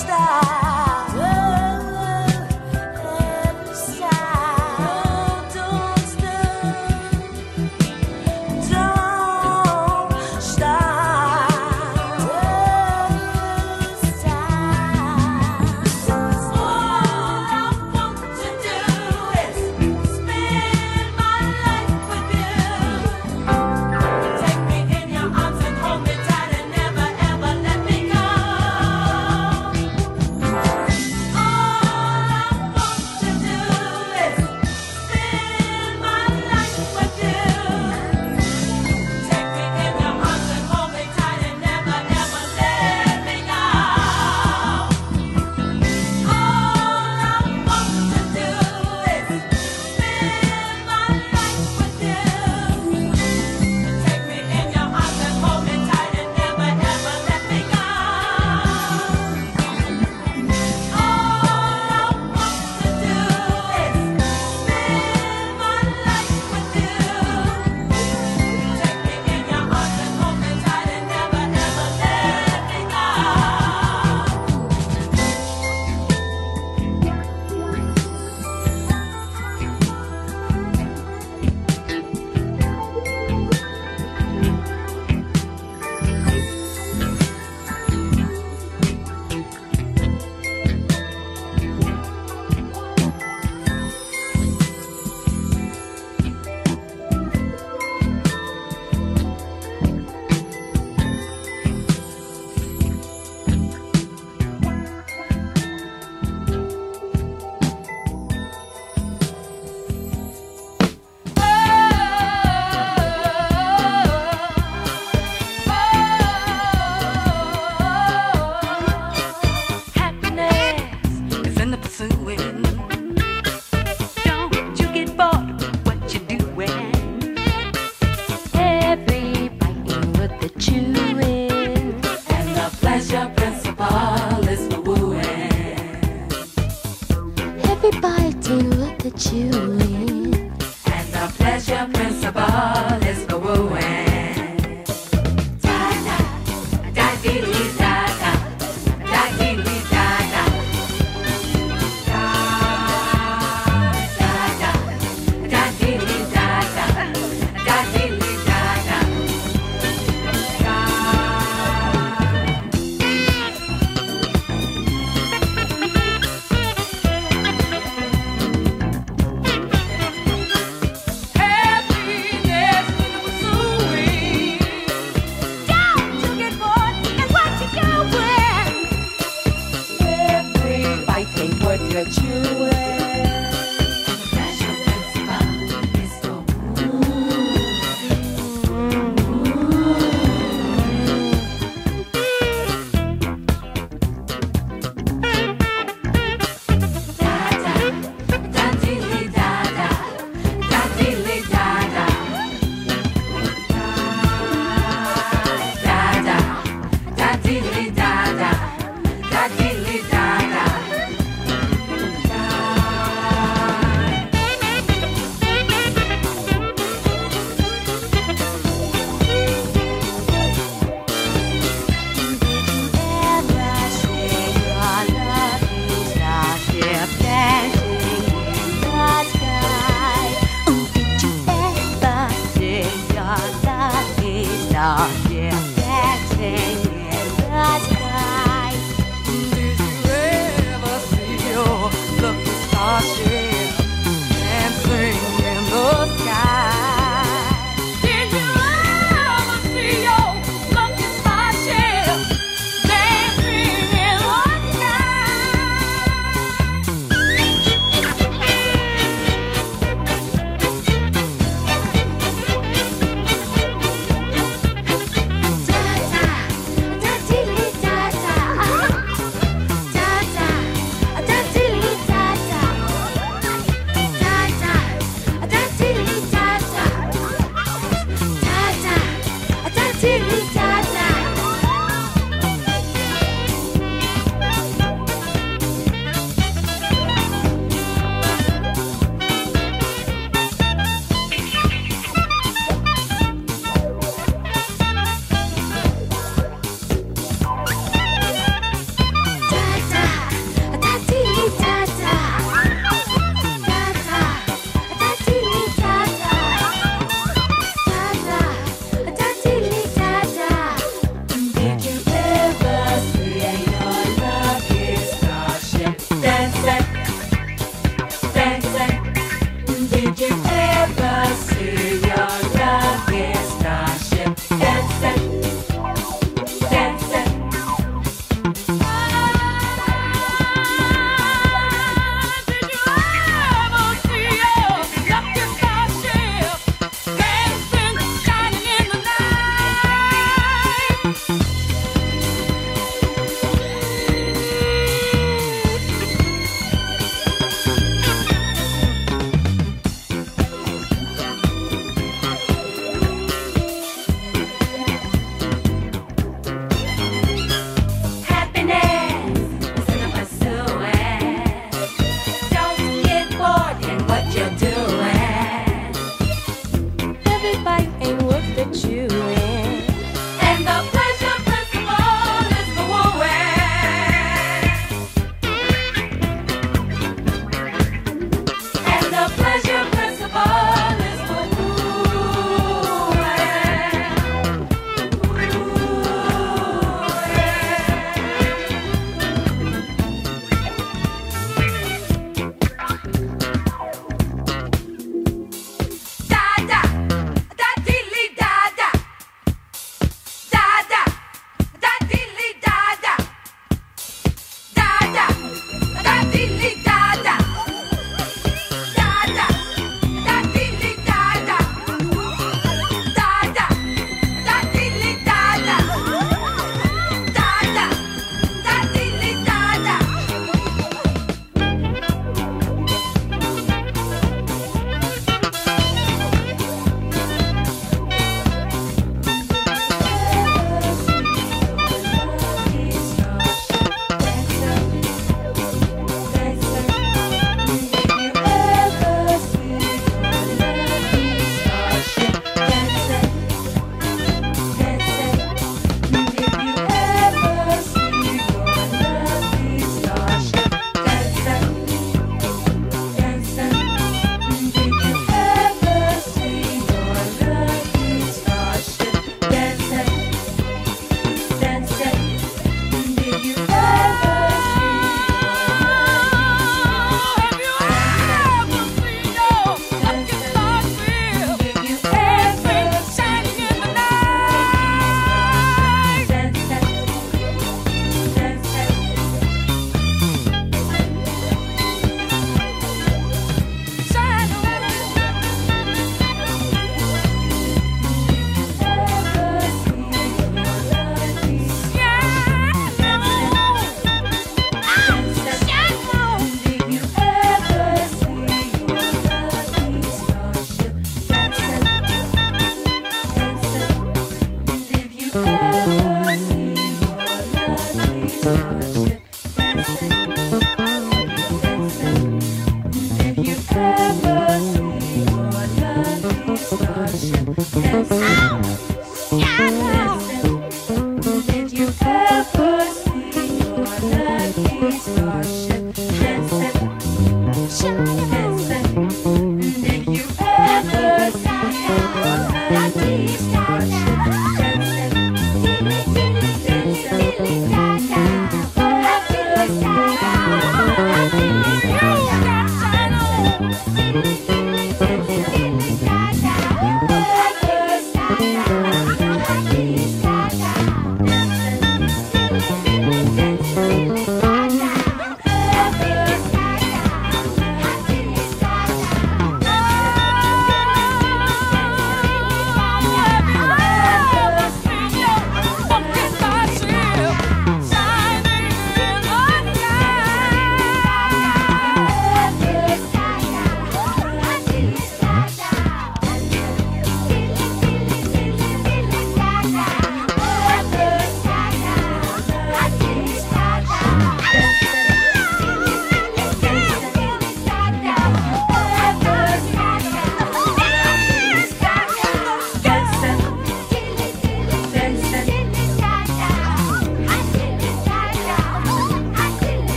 ever 0.00 0.08
stop. 0.08 0.29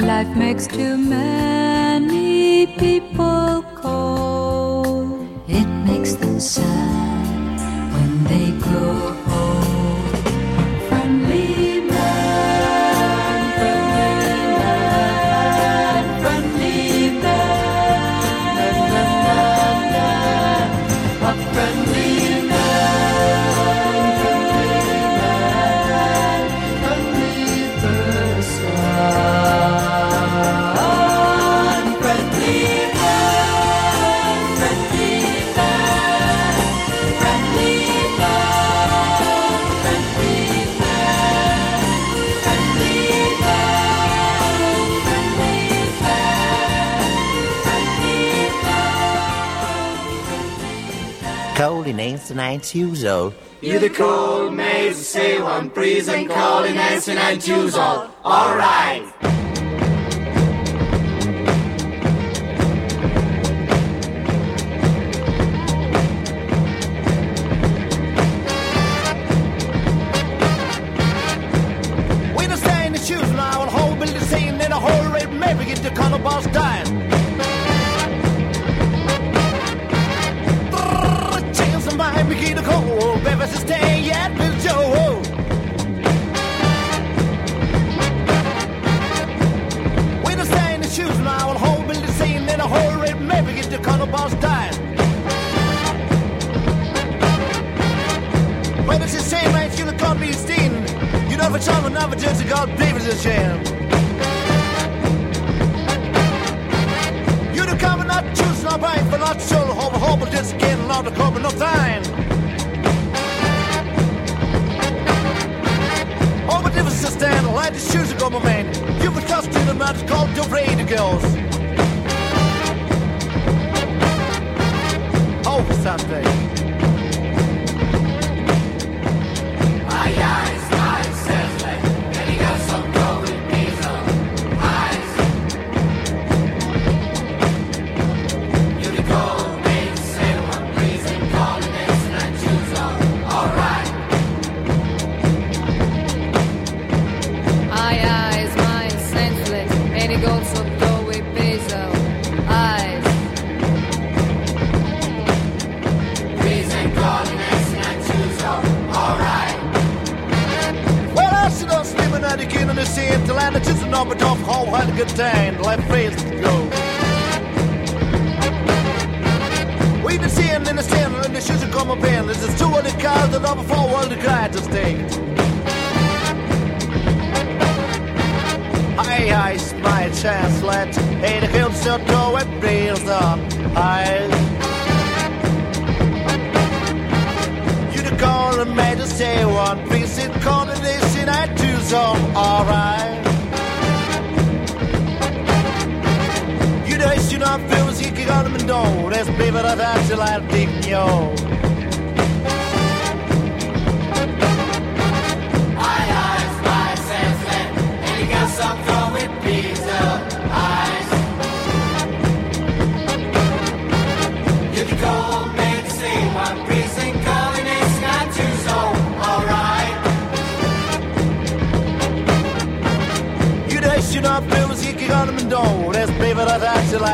Life 0.00 0.34
makes 0.34 0.66
too 0.66 0.96
many 0.96 2.66
people 2.78 3.62
cold. 3.74 5.28
It 5.46 5.66
makes 5.84 6.14
them 6.14 6.40
sad 6.40 7.60
when 7.92 8.24
they 8.24 8.50
grow 8.58 9.19
1992. 51.92 53.34
You 53.60 53.78
the 53.78 53.90
cold 53.90 54.54
maze, 54.54 54.96
say 54.96 55.40
one 55.40 55.70
please, 55.70 56.08
and 56.08 56.28
call 56.28 56.64
in 56.64 56.76
1992. 56.76 57.78
All 58.24 58.56
right. 58.56 59.09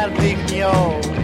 El 0.07 0.13
Pignon. 0.13 1.16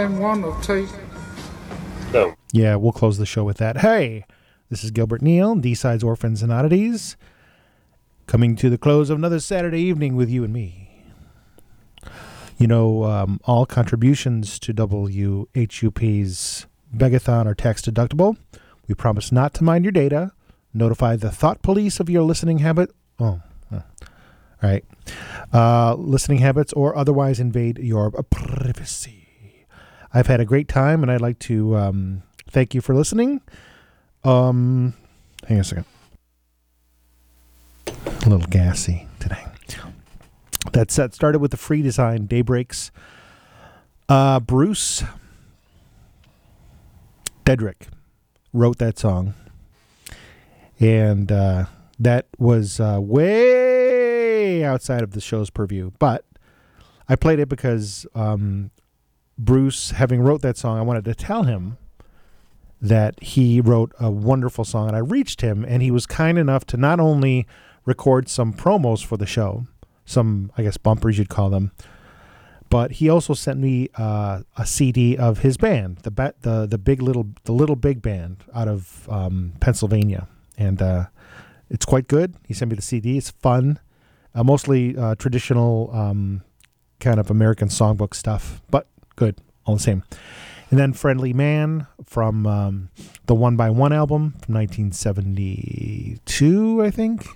Am 0.00 0.18
one 0.18 0.44
of 0.44 0.60
take. 0.62 0.88
Yeah, 2.52 2.76
we'll 2.76 2.92
close 2.92 3.18
the 3.18 3.26
show 3.26 3.44
with 3.44 3.58
that. 3.58 3.78
Hey, 3.78 4.24
this 4.70 4.82
is 4.82 4.90
Gilbert 4.90 5.20
Neal, 5.20 5.54
D 5.56 5.74
Sides 5.74 6.02
Orphans 6.02 6.42
and 6.42 6.50
Oddities, 6.50 7.16
coming 8.26 8.56
to 8.56 8.70
the 8.70 8.78
close 8.78 9.10
of 9.10 9.18
another 9.18 9.40
Saturday 9.40 9.80
evening 9.80 10.16
with 10.16 10.30
you 10.30 10.44
and 10.44 10.52
me. 10.52 11.04
You 12.56 12.66
know, 12.66 13.04
um, 13.04 13.40
all 13.44 13.66
contributions 13.66 14.58
to 14.60 14.72
WHUP's 14.72 16.66
Begathon 16.96 17.46
are 17.46 17.54
tax 17.54 17.82
deductible. 17.82 18.36
We 18.88 18.94
promise 18.94 19.30
not 19.30 19.52
to 19.54 19.64
mind 19.64 19.84
your 19.84 19.92
data, 19.92 20.32
notify 20.72 21.16
the 21.16 21.30
thought 21.30 21.62
police 21.62 22.00
of 22.00 22.08
your 22.08 22.22
listening 22.22 22.58
habit. 22.58 22.90
Oh, 23.20 23.42
oh. 23.70 23.82
all 24.02 24.08
right. 24.62 24.84
Uh, 25.52 25.94
listening 25.94 26.38
habits 26.38 26.72
or 26.72 26.96
otherwise 26.96 27.38
invade 27.38 27.78
your 27.78 28.10
privacy. 28.10 29.17
I've 30.12 30.26
had 30.26 30.40
a 30.40 30.44
great 30.44 30.68
time, 30.68 31.02
and 31.02 31.10
I'd 31.12 31.20
like 31.20 31.38
to 31.40 31.76
um, 31.76 32.22
thank 32.50 32.74
you 32.74 32.80
for 32.80 32.94
listening. 32.94 33.40
Um, 34.24 34.94
hang 35.46 35.58
on 35.58 35.60
a 35.60 35.64
second. 35.64 35.84
A 37.86 38.28
little 38.28 38.46
gassy 38.48 39.06
today. 39.20 39.44
That 40.72 40.90
set 40.90 41.14
started 41.14 41.38
with 41.38 41.50
the 41.50 41.56
free 41.56 41.82
design 41.82 42.26
Daybreaks. 42.26 42.90
Uh, 44.08 44.40
Bruce 44.40 45.04
Dedrick 47.44 47.88
wrote 48.52 48.78
that 48.78 48.98
song, 48.98 49.34
and 50.80 51.30
uh, 51.30 51.66
that 51.98 52.26
was 52.38 52.80
uh, 52.80 52.98
way 53.00 54.64
outside 54.64 55.02
of 55.02 55.12
the 55.12 55.20
show's 55.20 55.50
purview. 55.50 55.92
But 55.98 56.24
I 57.08 57.16
played 57.16 57.38
it 57.38 57.48
because 57.48 58.06
um, 58.14 58.70
Bruce, 59.38 59.92
having 59.92 60.20
wrote 60.20 60.42
that 60.42 60.56
song, 60.56 60.78
I 60.78 60.82
wanted 60.82 61.04
to 61.04 61.14
tell 61.14 61.44
him 61.44 61.78
that 62.80 63.20
he 63.22 63.60
wrote 63.60 63.92
a 63.98 64.10
wonderful 64.10 64.64
song, 64.64 64.88
and 64.88 64.96
I 64.96 65.00
reached 65.00 65.40
him, 65.40 65.64
and 65.66 65.82
he 65.82 65.90
was 65.90 66.06
kind 66.06 66.38
enough 66.38 66.64
to 66.66 66.76
not 66.76 67.00
only 67.00 67.46
record 67.84 68.28
some 68.28 68.52
promos 68.52 69.04
for 69.04 69.16
the 69.16 69.26
show, 69.26 69.66
some 70.04 70.50
I 70.56 70.62
guess 70.62 70.76
bumpers 70.76 71.18
you'd 71.18 71.28
call 71.28 71.50
them, 71.50 71.72
but 72.70 72.92
he 72.92 73.08
also 73.08 73.34
sent 73.34 73.60
me 73.60 73.88
uh, 73.96 74.42
a 74.56 74.66
CD 74.66 75.16
of 75.16 75.38
his 75.38 75.56
band, 75.56 75.98
the 75.98 76.10
ba- 76.10 76.34
the 76.42 76.66
the 76.66 76.78
big 76.78 77.00
little 77.00 77.28
the 77.44 77.52
little 77.52 77.76
big 77.76 78.02
band 78.02 78.44
out 78.54 78.68
of 78.68 79.08
um, 79.08 79.52
Pennsylvania, 79.60 80.28
and 80.56 80.82
uh, 80.82 81.06
it's 81.70 81.86
quite 81.86 82.08
good. 82.08 82.34
He 82.46 82.54
sent 82.54 82.70
me 82.70 82.76
the 82.76 82.82
CD. 82.82 83.18
It's 83.18 83.30
fun, 83.30 83.78
uh, 84.34 84.44
mostly 84.44 84.96
uh, 84.96 85.14
traditional 85.14 85.90
um, 85.92 86.42
kind 87.00 87.18
of 87.18 87.30
American 87.30 87.68
songbook 87.68 88.14
stuff, 88.14 88.60
but 88.70 88.86
good 89.18 89.36
all 89.68 89.76
the 89.76 89.82
same. 89.82 90.02
And 90.70 90.78
then 90.78 90.92
Friendly 90.92 91.32
Man 91.32 91.86
from 92.04 92.46
um, 92.46 92.90
the 93.26 93.34
One 93.34 93.56
by 93.56 93.70
One 93.70 93.92
album 93.92 94.36
from 94.40 94.54
1972, 94.54 96.82
I 96.82 96.90
think. 96.90 97.26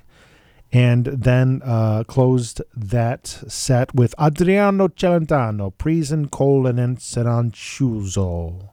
And 0.75 1.05
then 1.05 1.61
uh, 1.65 2.05
closed 2.05 2.63
that 2.75 3.27
set 3.27 3.95
with 3.95 4.15
Adriano 4.19 4.89
Celentano, 4.89 5.75
Prisencolinensinainciusol. 5.75 8.71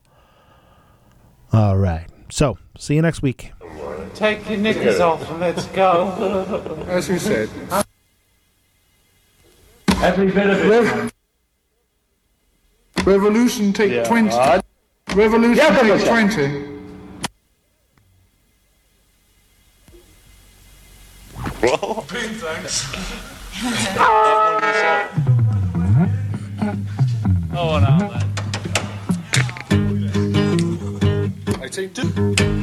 All 1.52 1.78
right. 1.78 2.08
So, 2.30 2.58
see 2.78 2.96
you 2.96 3.02
next 3.02 3.22
week. 3.22 3.52
Take 4.14 4.50
your 4.50 4.60
knickers 4.60 5.02
off 5.02 5.30
and 5.30 5.42
let's 5.42 5.66
go. 5.68 6.86
As 6.88 7.10
you 7.10 7.20
said. 7.20 7.50
Every 10.02 10.32
bit 10.32 10.50
of 10.50 10.60
it. 10.60 11.12
Rev- 13.06 13.08
Revolution 13.08 13.74
take 13.74 13.92
Yeah. 13.92 14.04
20. 14.04 14.30
Uh, 14.30 14.62
Revolution 15.16 15.56
Yeah, 15.58 15.70
take 15.80 15.88
Professor. 15.88 16.08
20. 16.08 16.66
Well, 21.62 22.02
thanks. 22.08 22.86
Oh, 27.62 27.80
no, 27.80 28.10
I 31.62 31.68
take 31.68 31.94
two. 31.94 32.59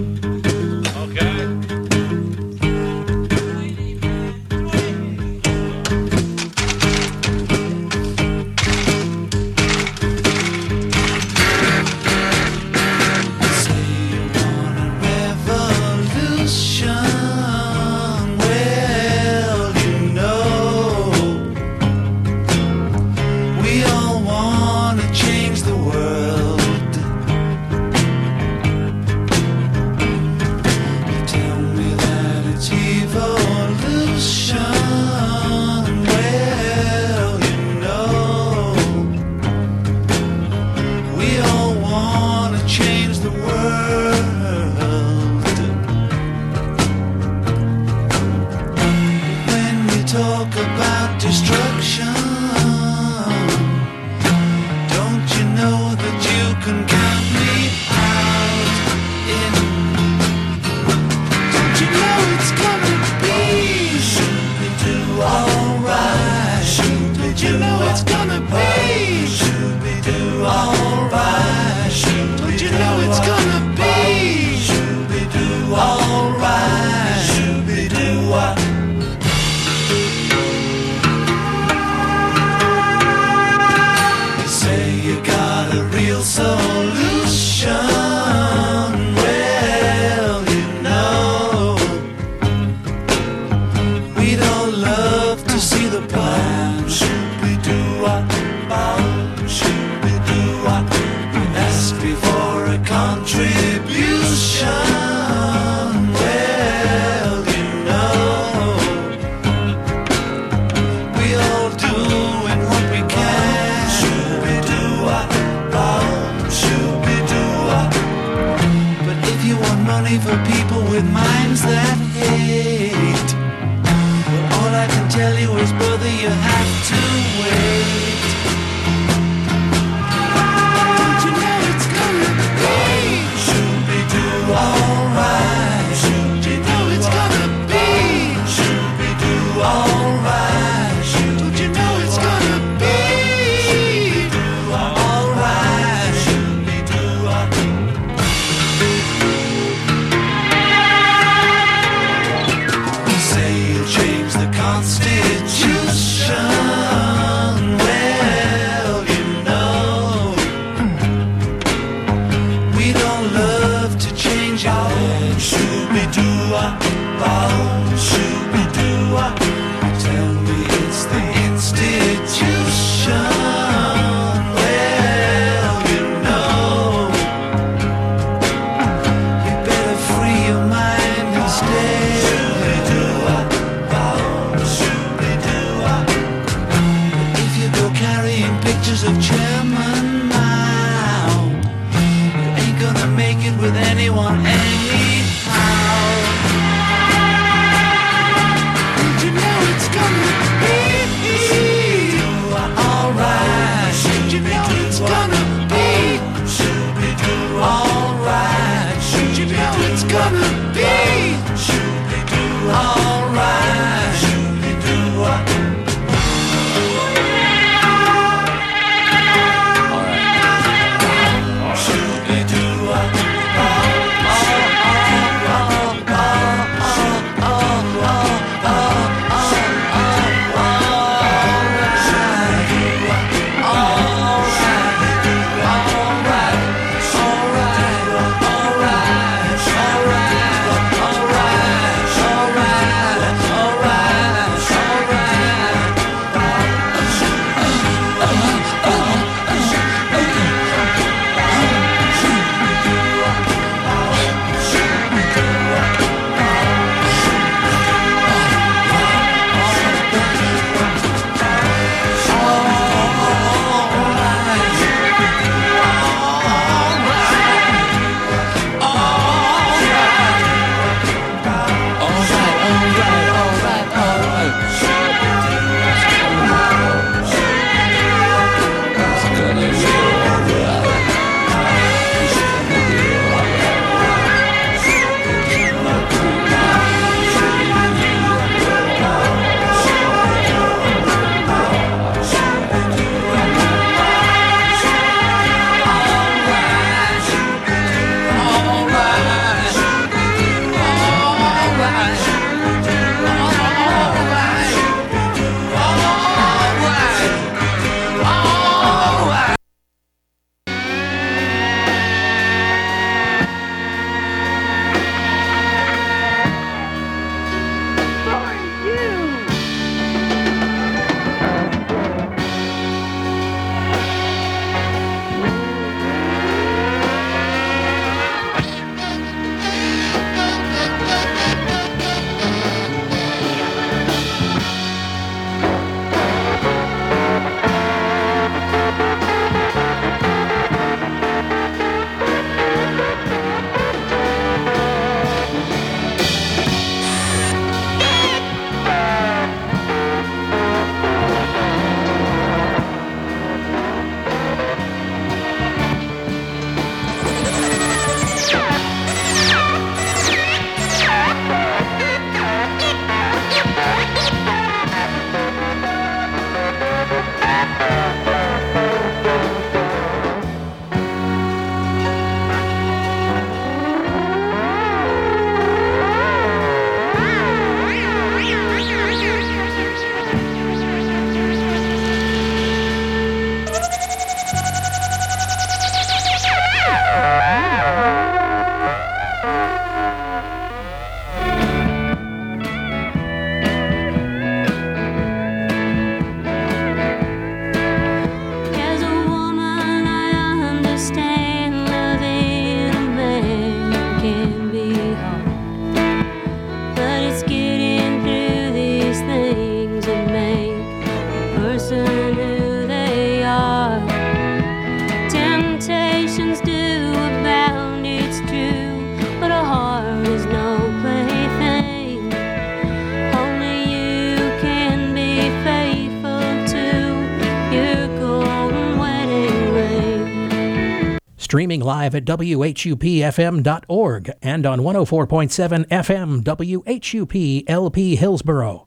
Streaming 431.76 431.86
live 431.86 432.14
at 432.14 432.24
WHUPFM.org 432.24 434.30
and 434.40 434.64
on 434.64 434.80
104.7 434.80 435.86
FM 435.88 436.42
WHUP 436.42 437.64
LP 437.68 438.16
Hillsborough. 438.16 438.85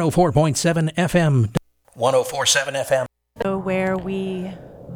104.7 0.00 0.92
FM. 0.94 1.48
1047 1.94 2.74
FM. 2.74 3.05